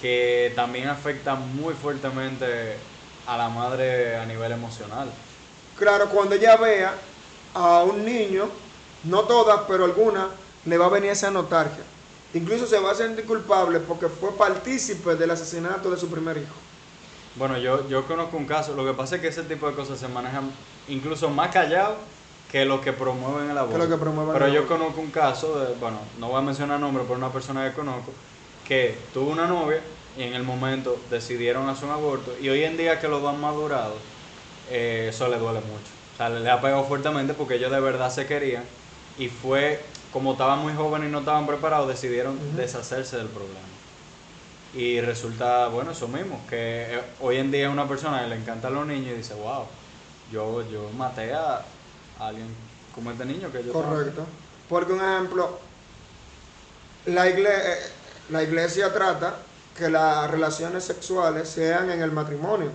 [0.00, 2.76] Que también afecta muy fuertemente
[3.26, 5.08] a la madre a nivel emocional.
[5.78, 6.94] Claro, cuando ella vea
[7.54, 8.48] a un niño,
[9.04, 10.26] no todas, pero algunas,
[10.64, 11.84] le va a venir esa nostalgia.
[12.34, 16.54] Incluso se va a sentir culpable porque fue partícipe del asesinato de su primer hijo.
[17.36, 19.98] Bueno, yo, yo conozco un caso, lo que pasa es que ese tipo de cosas
[19.98, 20.50] se manejan
[20.88, 21.96] incluso más callado
[22.54, 23.80] que lo que promueven el aborto.
[23.80, 27.02] Que lo que pero yo conozco un caso, de, bueno, no voy a mencionar nombre,
[27.02, 28.12] pero una persona que conozco,
[28.64, 29.80] que tuvo una novia
[30.16, 33.34] y en el momento decidieron hacer un aborto y hoy en día que los dos
[33.34, 33.96] han madurado,
[34.70, 35.90] eh, eso le duele mucho.
[36.14, 38.62] O sea, le ha pegado fuertemente porque ellos de verdad se querían
[39.18, 43.66] y fue, como estaban muy jóvenes y no estaban preparados, decidieron deshacerse del problema.
[44.74, 48.68] Y resulta, bueno, eso mismo, que eh, hoy en día una persona que le encanta
[48.68, 49.64] a los niños y dice, wow,
[50.30, 51.64] yo, yo maté a
[52.18, 52.46] alguien
[52.94, 53.72] como este niño que yo...
[53.72, 54.24] Correcto.
[54.68, 55.58] Porque un ejemplo,
[57.06, 57.78] la iglesia, eh,
[58.30, 59.36] la iglesia trata
[59.76, 62.70] que las relaciones sexuales sean en el matrimonio.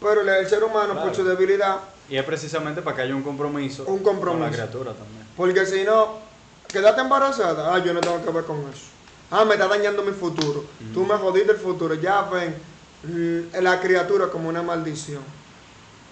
[0.00, 1.80] Pero el ser humano, por su debilidad...
[2.08, 4.44] Y es precisamente para que haya un compromiso, un compromiso.
[4.44, 5.26] con la criatura también.
[5.36, 6.18] Porque si no,
[6.68, 8.96] quédate embarazada, ah, yo no tengo que ver con eso.
[9.30, 10.64] Ah, me está dañando mi futuro.
[10.94, 11.94] Tú me jodiste el futuro.
[11.94, 12.54] Ya ven
[13.60, 15.22] la criatura como una maldición.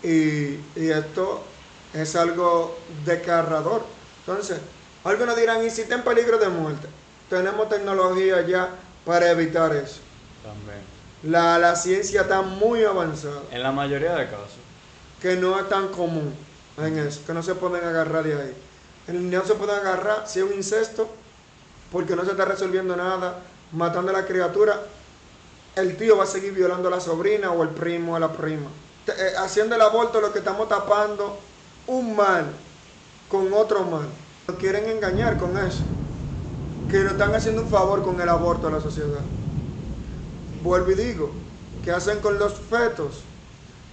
[0.02, 1.44] Y, esto
[1.94, 3.82] es algo desgarrador.
[4.26, 4.58] Entonces,
[5.04, 6.88] algunos dirán, ¿y si está en peligro de muerte?
[7.30, 8.70] Tenemos tecnología ya
[9.04, 10.00] para evitar eso.
[10.42, 10.82] También.
[11.22, 13.42] La, la ciencia está muy avanzada.
[13.50, 14.58] En la mayoría de casos.
[15.22, 16.34] Que no es tan común
[16.76, 18.54] en eso, que no se pueden agarrar de ahí.
[19.06, 21.08] El no se puede agarrar si es un incesto,
[21.92, 23.38] porque no se está resolviendo nada,
[23.72, 24.80] matando a la criatura.
[25.76, 28.68] El tío va a seguir violando a la sobrina o el primo a la prima.
[29.06, 31.38] Eh, haciendo el aborto lo que estamos tapando
[31.86, 32.46] un mal
[33.28, 34.06] con otro mal.
[34.46, 35.82] Nos quieren engañar con eso.
[36.90, 39.20] Que nos están haciendo un favor con el aborto a la sociedad.
[40.62, 41.30] Vuelvo y digo,
[41.82, 43.22] ¿qué hacen con los fetos?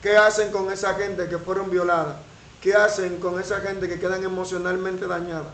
[0.01, 2.17] ¿Qué hacen con esa gente que fueron violadas?
[2.61, 5.53] ¿Qué hacen con esa gente que quedan emocionalmente dañadas?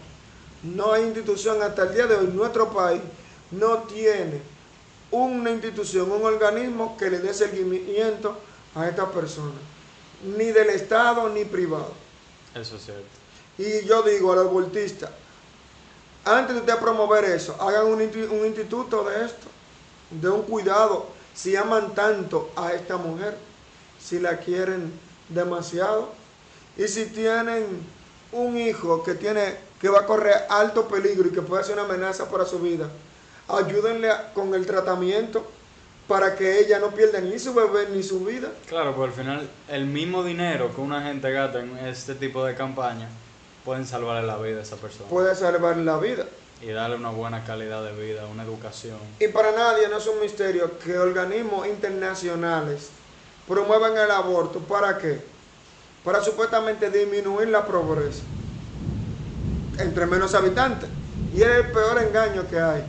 [0.63, 2.27] No hay institución hasta el día de hoy.
[2.27, 3.01] Nuestro país
[3.51, 4.41] no tiene
[5.11, 8.37] una institución, un organismo que le dé seguimiento
[8.75, 9.61] a estas personas.
[10.37, 12.06] Ni del Estado ni privado.
[12.59, 13.05] Eso es cierto.
[13.57, 15.09] Y yo digo a los abortistas,
[16.25, 19.47] antes de usted promover eso, hagan un, un instituto de esto,
[20.11, 23.37] de un cuidado, si aman tanto a esta mujer,
[23.99, 24.91] si la quieren
[25.29, 26.09] demasiado,
[26.77, 27.65] y si tienen
[28.31, 31.83] un hijo que tiene que va a correr alto peligro y que puede ser una
[31.83, 32.89] amenaza para su vida,
[33.47, 35.45] ayúdenle con el tratamiento
[36.07, 38.49] para que ella no pierda ni su bebé ni su vida.
[38.67, 42.55] Claro, pues al final el mismo dinero que una gente gasta en este tipo de
[42.55, 43.09] campaña
[43.65, 45.09] pueden salvarle la vida a esa persona.
[45.09, 46.25] Puede salvarle la vida.
[46.61, 48.97] Y darle una buena calidad de vida, una educación.
[49.19, 52.89] Y para nadie no es un misterio que organismos internacionales
[53.47, 54.59] promuevan el aborto.
[54.59, 55.19] ¿Para qué?
[56.03, 58.23] Para supuestamente disminuir la pobreza
[59.77, 60.89] entre menos habitantes.
[61.35, 62.83] Y es el peor engaño que hay.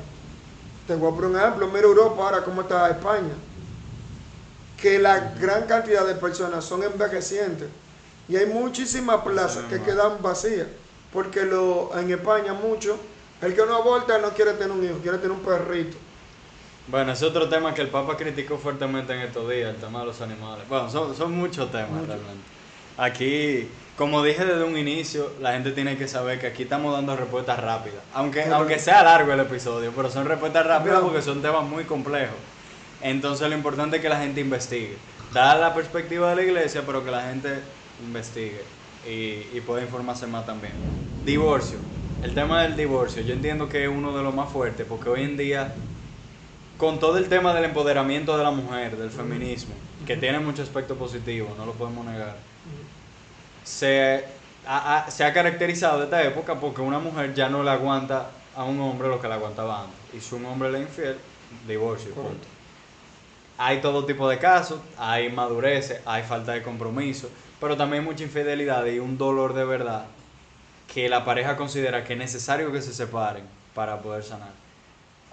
[0.89, 1.69] Te voy a poner un ejemplo.
[1.69, 3.35] Mira Europa ahora cómo está España.
[4.81, 7.69] Que la gran cantidad de personas son envejecientes.
[8.27, 10.67] Y hay muchísimas plazas que quedan vacías.
[11.13, 12.99] Porque lo, en España mucho,
[13.43, 15.97] el que no aborta no quiere tener un hijo, quiere tener un perrito.
[16.87, 20.07] Bueno, es otro tema que el Papa criticó fuertemente en estos días, el tema de
[20.07, 20.67] los animales.
[20.69, 22.45] Bueno, son, son muchos temas realmente.
[22.97, 23.69] Aquí
[23.99, 27.59] como dije desde un inicio, la gente tiene que saber que aquí estamos dando respuestas
[27.59, 27.99] rápidas.
[28.15, 32.37] Aunque, aunque sea largo el episodio, pero son respuestas rápidas porque son temas muy complejos.
[33.03, 34.97] Entonces lo importante es que la gente investigue.
[35.35, 37.59] Da la perspectiva de la iglesia, pero que la gente
[38.05, 38.63] investigue
[39.05, 40.75] y, y pueda informarse más también.
[41.25, 41.79] Divorcio.
[42.23, 45.25] El tema del divorcio, yo entiendo que es uno de los más fuertes porque hoy
[45.25, 45.75] en día,
[46.77, 49.75] con todo el tema del empoderamiento de la mujer, del feminismo,
[50.07, 52.37] que tiene mucho aspecto positivo, no lo podemos negar
[53.69, 54.25] se
[54.67, 58.65] ha, se ha caracterizado de esta época porque una mujer ya no le aguanta a
[58.65, 59.99] un hombre lo que le aguantaba antes.
[60.15, 61.17] Y si un hombre le infiel,
[61.67, 62.47] divorcio, punto.
[63.59, 67.29] Hay todo tipo de casos, hay madurez, hay falta de compromiso,
[67.61, 70.07] pero también mucha infidelidad y un dolor de verdad
[70.93, 73.45] que la pareja considera que es necesario que se separen
[73.75, 74.53] para poder sanar.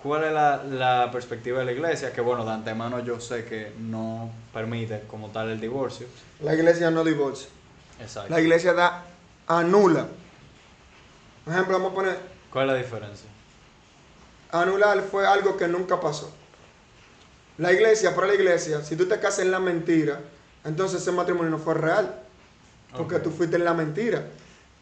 [0.03, 2.11] ¿Cuál es la, la, perspectiva de la iglesia?
[2.11, 6.05] Que bueno, de antemano yo sé que no permite como tal el divorcio.
[6.41, 7.47] La iglesia no divorcia.
[8.29, 9.03] La iglesia da
[9.47, 10.07] anula.
[11.43, 12.19] Por ejemplo, vamos a poner.
[12.51, 13.29] ¿Cuál es la diferencia?
[14.61, 16.31] anular fue algo que nunca pasó.
[17.57, 20.19] La iglesia, para la iglesia, si tú te casas en la mentira,
[20.63, 22.21] entonces ese matrimonio no fue real.
[22.95, 24.25] Porque tú fuiste en la mentira.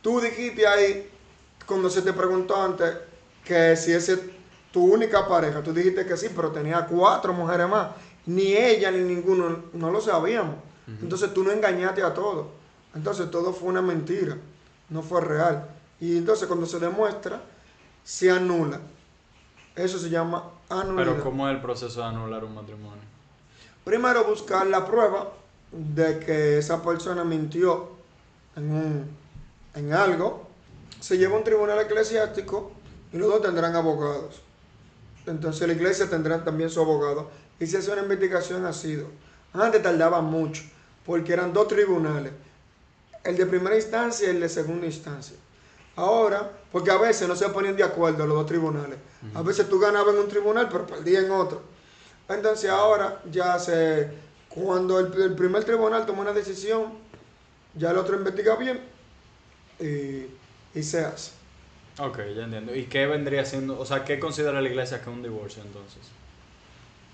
[0.01, 1.09] Tú dijiste ahí,
[1.66, 2.93] cuando se te preguntó antes,
[3.43, 4.20] que si ese
[4.72, 7.89] tu única pareja, tú dijiste que sí, pero tenía cuatro mujeres más.
[8.26, 10.55] Ni ella ni ninguno, no lo sabíamos.
[11.01, 12.47] Entonces tú no engañaste a todos.
[12.96, 14.38] Entonces todo fue una mentira,
[14.89, 15.68] no fue real.
[16.00, 17.41] Y entonces cuando se demuestra,
[18.04, 18.80] se anula.
[19.76, 21.08] Eso se llama anular.
[21.08, 23.02] Pero ¿cómo es el proceso de anular un matrimonio?
[23.84, 25.32] Primero buscar la prueba
[25.72, 27.89] de que esa persona mintió
[28.56, 29.06] en,
[29.74, 30.48] en algo.
[31.00, 32.72] Se lleva a un tribunal eclesiástico
[33.12, 34.41] y los dos tendrán abogados.
[35.26, 37.30] Entonces la iglesia tendrá también su abogado.
[37.60, 39.08] Y se hace una investigación ha sido.
[39.54, 40.64] Antes tardaba mucho,
[41.06, 42.34] porque eran dos tribunales.
[43.24, 45.38] El de primera instancia y el de segunda instancia.
[45.95, 48.97] Ahora, porque a veces no se ponían de acuerdo los dos tribunales.
[49.34, 51.61] A veces tú ganabas en un tribunal, pero perdías en otro.
[52.28, 54.09] Entonces ahora ya se,
[54.49, 56.93] cuando el, primer tribunal toma una decisión,
[57.76, 58.82] ya el otro investiga bien
[59.80, 60.26] y,
[60.78, 61.32] y se hace.
[61.99, 62.76] Ok, ya entiendo.
[62.76, 66.01] ¿Y qué vendría siendo, o sea, qué considera la iglesia que es un divorcio entonces?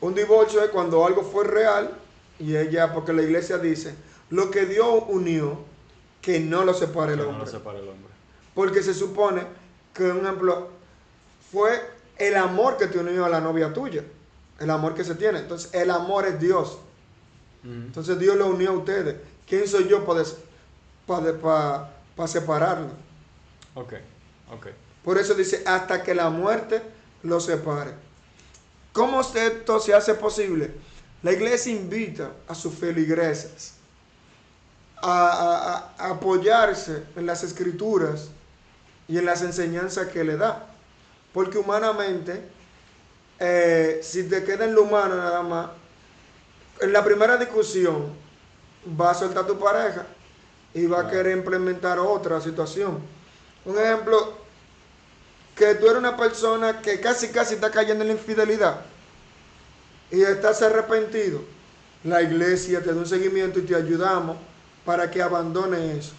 [0.01, 1.91] Un divorcio es cuando algo fue real
[2.39, 3.93] y ella, porque la iglesia dice,
[4.29, 5.59] lo que Dios unió,
[6.21, 7.37] que no lo separe el hombre.
[7.37, 8.11] No lo separe el hombre.
[8.53, 9.43] Porque se supone
[9.93, 10.69] que, un ejemplo,
[11.51, 11.81] fue
[12.17, 14.03] el amor que te unió a la novia tuya,
[14.59, 15.39] el amor que se tiene.
[15.39, 16.79] Entonces, el amor es Dios.
[17.63, 19.15] Entonces, Dios lo unió a ustedes.
[19.47, 20.23] ¿Quién soy yo para,
[21.07, 22.89] para, para separarlo?
[23.75, 24.67] Ok.
[25.03, 26.81] Por eso dice, hasta que la muerte
[27.23, 27.91] los separe.
[28.93, 30.71] ¿Cómo esto se hace posible?
[31.21, 33.78] La iglesia invita a sus feligreses
[35.01, 38.29] a, apoyarse en las escrituras
[39.07, 40.67] y en las enseñanzas que le da.
[41.33, 42.43] Porque humanamente,
[43.39, 45.69] eh, si te queda en lo humano nada más,
[46.81, 48.13] en la primera discusión
[48.99, 50.05] va a soltar tu pareja
[50.73, 52.99] y va a querer implementar otra situación.
[53.65, 54.37] Un ejemplo,
[55.55, 58.81] que tú eres una persona que casi casi está cayendo en la infidelidad
[60.09, 61.41] y estás arrepentido,
[62.03, 64.37] la iglesia te da un seguimiento y te ayudamos
[64.89, 66.13] para que abandone eso.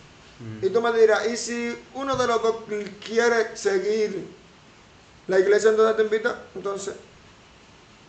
[0.63, 2.57] Y tú me dirás, ¿y si uno de los dos
[3.05, 4.29] quiere seguir,
[5.27, 6.41] la iglesia entonces te invita?
[6.55, 6.95] Entonces,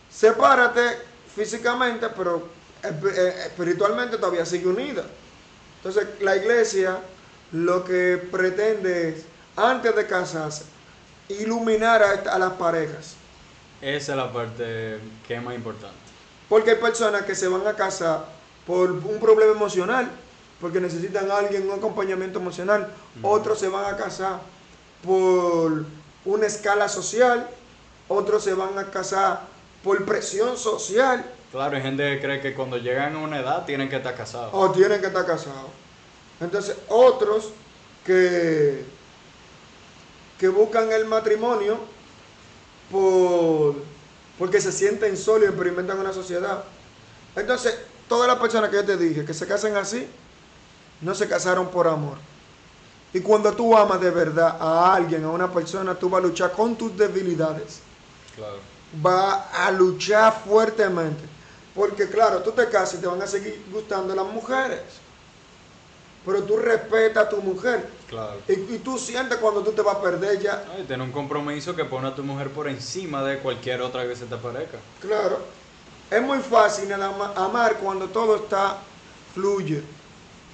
[0.08, 0.98] sepárate
[1.34, 2.46] físicamente, pero
[2.80, 5.02] espiritualmente todavía sigue unida.
[5.78, 7.00] Entonces, la iglesia
[7.50, 9.24] lo que pretende es,
[9.56, 10.62] antes de casarse,
[11.28, 13.16] iluminar a, las parejas.
[13.80, 15.96] Esa es la parte que es más importante.
[16.48, 18.26] Porque hay personas que se van a casar
[18.64, 20.08] por un problema emocional,
[20.62, 22.88] porque necesitan a alguien, un acompañamiento emocional.
[23.20, 24.40] Otros se van a casar
[25.04, 25.84] por
[26.24, 27.50] una escala social.
[28.06, 29.42] Otros se van a casar
[29.82, 31.24] por presión social.
[31.50, 34.50] Claro, hay gente que cree que cuando llegan a una edad tienen que estar casados.
[34.52, 35.70] O tienen que estar casados.
[36.40, 37.50] Entonces, otros
[38.06, 38.84] que
[40.42, 41.78] que buscan el matrimonio
[42.90, 43.76] por,
[44.40, 46.64] porque se sienten solos y experimentan una sociedad.
[47.36, 50.04] Entonces, todas las personas que yo te dije que se casan así,
[51.02, 52.16] no se casaron por amor.
[53.12, 56.52] Y cuando tú amas de verdad a alguien, a una persona, tú vas a luchar
[56.52, 57.80] con tus debilidades.
[58.34, 58.58] Claro.
[59.04, 61.22] Va a luchar fuertemente.
[61.74, 64.80] Porque claro, tú te casas y te van a seguir gustando las mujeres
[66.24, 67.88] pero tú respetas a tu mujer.
[68.08, 68.38] Claro.
[68.46, 70.64] Y, tú sientes cuando tú te vas a perder ya.
[70.74, 74.14] Ay, tener un compromiso que pone a tu mujer por encima de cualquier otra que
[74.14, 74.78] se te parezca.
[75.00, 75.38] Claro.
[76.10, 78.78] Es muy fácil amar cuando todo está
[79.34, 79.82] fluye.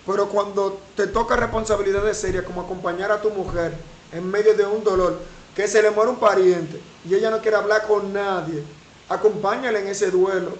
[0.08, 3.74] Pero cuando te toca responsabilidades serias como acompañar a tu mujer
[4.10, 5.18] en medio de un dolor,
[5.54, 8.64] que se le muere un pariente y ella no quiere hablar con nadie,
[9.06, 10.56] acompáñale en ese duelo.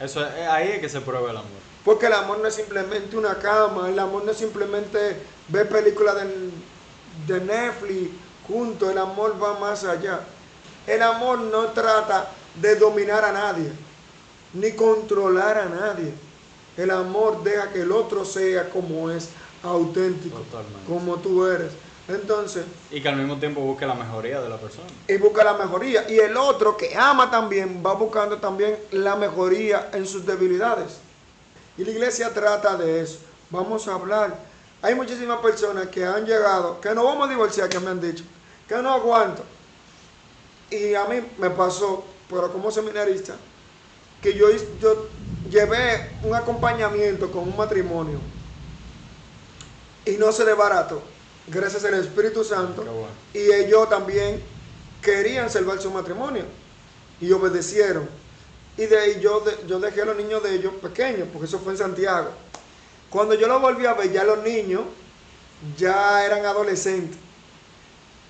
[0.00, 1.62] Eso es, ahí es que se prueba el amor.
[1.84, 5.16] Porque el amor no es simplemente una cama, el amor no es simplemente
[5.46, 6.16] ver películas
[7.28, 8.10] de, Netflix
[8.48, 10.22] juntos, el amor va más allá.
[10.88, 13.70] El amor no trata de dominar a nadie,
[14.54, 16.12] ni controlar a nadie.
[16.76, 19.28] El amor deja que el otro sea como es,
[19.62, 20.38] auténtico,
[20.88, 21.72] como tú eres.
[22.08, 22.64] Entonces.
[22.90, 24.88] Y que al mismo tiempo busque la mejoría de la persona.
[25.06, 26.10] Y busca la mejoría.
[26.10, 30.98] Y el otro que ama también va buscando también la mejoría en sus debilidades.
[31.76, 33.18] Y la iglesia trata de eso.
[33.50, 34.36] Vamos a hablar.
[34.82, 38.24] Hay muchísimas personas que han llegado, que no vamos a divorciar, que me han dicho,
[38.66, 39.44] que no aguanto.
[40.70, 43.36] Y a mí me pasó, pero como seminarista,
[44.20, 44.46] que yo,
[44.80, 45.08] yo
[45.52, 48.18] llevé un acompañamiento con un matrimonio
[50.06, 51.02] y no se barato
[51.46, 52.84] gracias al Espíritu Santo.
[53.34, 54.42] Y ellos también
[55.02, 56.44] querían salvar su matrimonio
[57.20, 58.08] y obedecieron.
[58.76, 61.72] Y de ahí yo, yo dejé a los niños de ellos pequeños, porque eso fue
[61.72, 62.30] en Santiago.
[63.10, 64.82] Cuando yo lo volví a ver, ya los niños
[65.76, 67.18] ya eran adolescentes.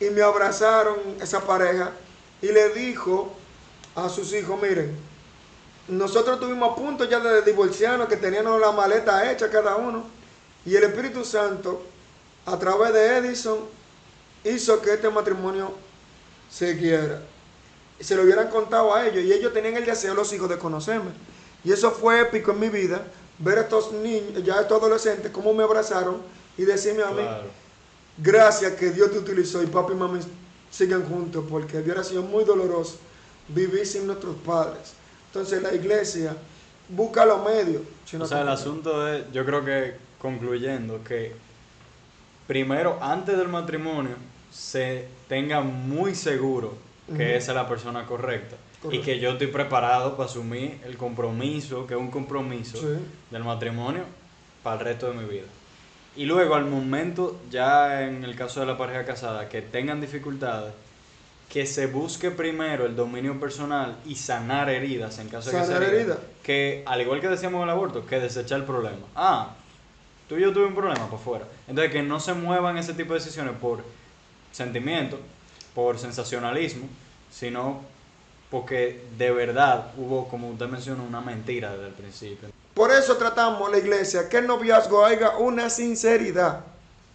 [0.00, 1.92] Y me abrazaron esa pareja
[2.40, 3.32] y le dijo
[3.94, 4.98] a sus hijos, miren,
[5.89, 10.05] nosotros tuvimos a punto ya de divorciarnos, que teníamos la maleta hecha cada uno.
[10.64, 11.83] Y el Espíritu Santo,
[12.47, 13.59] a través de Edison,
[14.45, 15.72] hizo que este matrimonio
[16.51, 17.22] se quiera.
[17.99, 19.24] Y se lo hubieran contado a ellos.
[19.24, 21.11] Y ellos tenían el deseo, los hijos, de conocerme.
[21.64, 23.05] Y eso fue épico en mi vida,
[23.39, 26.18] ver a estos niños, ya estos adolescentes, cómo me abrazaron
[26.57, 27.22] y decirme a mí,
[28.18, 30.20] gracias que Dios te utilizó y papi y mami
[30.70, 32.97] siguen juntos, porque hubiera sido muy doloroso
[33.49, 34.95] vivir sin nuestros padres.
[35.33, 36.37] Entonces la iglesia
[36.91, 37.80] busca los medios.
[38.20, 41.33] o sea, el asunto es, yo creo que concluyendo, que
[42.47, 44.16] primero, antes del matrimonio,
[44.53, 46.74] se tenga muy seguro
[47.16, 48.57] que esa es la persona correcta.
[48.91, 52.78] Y que yo estoy preparado para asumir el compromiso, que es un compromiso
[53.30, 54.03] del matrimonio
[54.62, 55.47] para el resto de mi vida.
[56.14, 60.74] Y luego al momento, ya en el caso de la pareja casada, que tengan dificultades,
[61.53, 65.76] que se busque primero el dominio personal y sanar heridas en caso de que sea
[65.76, 69.07] herida, que al igual que decíamos en el aborto, que desechar el problema.
[69.14, 69.50] Ah,
[70.30, 71.44] tú y yo tuve un problema por fuera.
[71.68, 73.84] Entonces que no se muevan ese tipo de decisiones por
[74.50, 75.18] sentimiento,
[75.74, 76.88] por sensacionalismo,
[77.30, 77.82] sino
[78.50, 82.48] porque de verdad hubo, como usted mencionó, una mentira desde el principio.
[82.72, 86.61] Por eso tratamos la iglesia que el noviazgo haya una sinceridad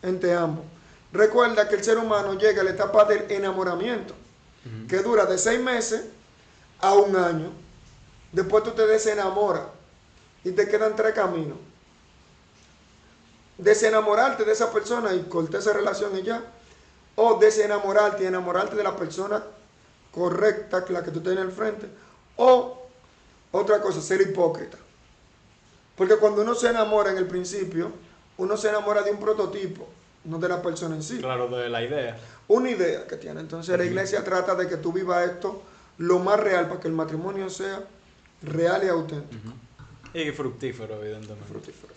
[0.03, 0.63] entre ambos.
[1.11, 4.26] Recuerda que el ser humano llega a la etapa del enamoramiento
[4.87, 6.05] que dura de seis meses
[6.79, 7.51] a un año.
[8.31, 9.63] Después tú te desenamoras
[10.43, 11.57] y te quedan tres caminos.
[13.57, 16.43] Desenamorarte de esa persona y cortar esa relación y ya.
[17.15, 19.43] O desenamorarte y enamorarte de la persona
[20.11, 21.87] correcta, la que tú tienes al frente.
[22.35, 22.87] O
[23.51, 24.77] otra cosa, ser hipócrita.
[25.95, 27.91] Porque cuando uno se enamora en el principio,
[28.37, 29.87] uno se enamora de un prototipo,
[30.25, 31.17] no de la persona en sí.
[31.17, 33.39] Claro, de la idea una idea que tiene.
[33.39, 35.61] Entonces la iglesia trata de que tú vivas esto
[35.97, 37.83] lo más real para que el matrimonio sea
[38.41, 39.53] real y auténtico.
[40.13, 41.45] Y fructífero, evidentemente.
[41.47, 41.93] Fructífero.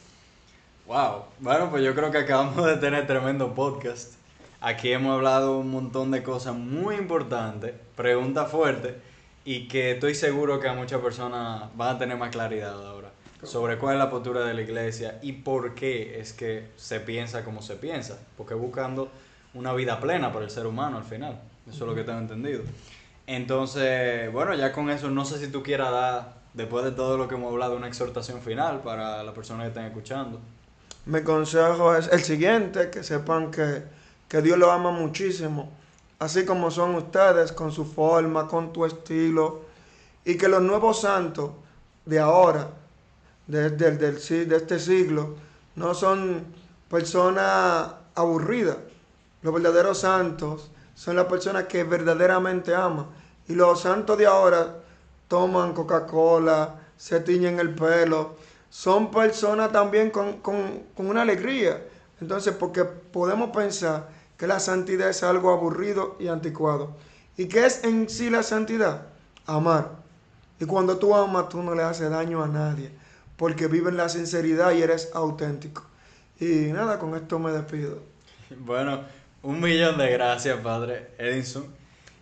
[0.86, 1.24] Wow.
[1.38, 4.14] Bueno, pues yo creo que acabamos de tener tremendo podcast.
[4.60, 8.94] Aquí hemos hablado un montón de cosas muy importantes, preguntas fuertes,
[9.44, 13.10] y que estoy seguro que a muchas personas van a tener más claridad ahora
[13.42, 17.44] sobre cuál es la postura de la iglesia y por qué es que se piensa
[17.44, 18.18] como se piensa.
[18.36, 19.10] Porque buscando
[19.54, 21.40] una vida plena para el ser humano al final.
[21.68, 22.62] Eso es lo que tengo entendido.
[23.26, 27.28] Entonces, bueno, ya con eso, no sé si tú quieras dar, después de todo lo
[27.28, 30.40] que hemos hablado, una exhortación final para las personas que están escuchando.
[31.06, 33.84] Mi consejo es el siguiente, que sepan que,
[34.28, 35.70] que Dios lo ama muchísimo,
[36.18, 39.62] así como son ustedes, con su forma, con tu estilo,
[40.24, 41.52] y que los nuevos santos
[42.04, 42.68] de ahora,
[43.46, 45.36] desde de este siglo,
[45.76, 46.44] no son
[46.88, 48.76] personas aburridas,
[49.42, 53.06] los verdaderos santos son las personas que verdaderamente aman.
[53.48, 54.76] Y los santos de ahora
[55.28, 58.36] toman Coca-Cola, se tiñen el pelo.
[58.68, 60.40] Son personas también con,
[60.96, 61.82] una alegría.
[62.20, 66.96] Entonces, porque podemos pensar que la santidad es algo aburrido y anticuado.
[67.36, 69.06] ¿Y qué es en sí la santidad?
[69.46, 69.92] Amar.
[70.60, 72.92] Y cuando tú amas, tú no le haces daño a nadie,
[73.38, 75.82] porque vives la sinceridad y eres auténtico.
[76.38, 77.98] Y nada, con esto me despido.
[78.58, 79.00] Bueno,
[79.42, 81.66] un millón de gracias, padre Edison.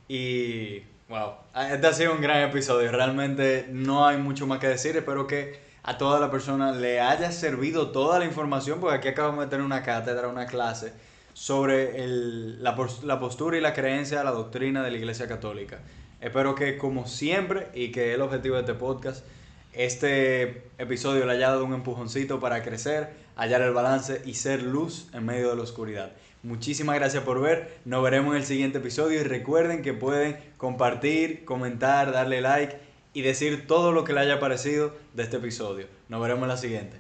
[0.09, 1.33] Y, wow,
[1.71, 2.91] este ha sido un gran episodio.
[2.93, 4.97] Realmente no hay mucho más que decir.
[4.97, 9.45] Espero que a toda la persona le haya servido toda la información, porque aquí acabamos
[9.45, 10.93] de tener una cátedra, una clase
[11.35, 15.79] sobre la, la postura y la creencia, la doctrina de la Iglesia Católica.
[16.21, 19.25] Espero que, como siempre, y que es el objetivo de este podcast,
[19.73, 25.09] este episodio le haya dado un empujoncito para crecer, hallar el balance y ser luz
[25.13, 26.13] en medio de la oscuridad.
[26.49, 27.79] Muchísimas gracias por ver.
[27.85, 32.79] Nos veremos en el siguiente episodio y recuerden que pueden compartir, comentar, darle like
[33.13, 35.89] y decir todo lo que les haya parecido de este episodio.
[36.09, 36.97] Nos veremos en la siguiente.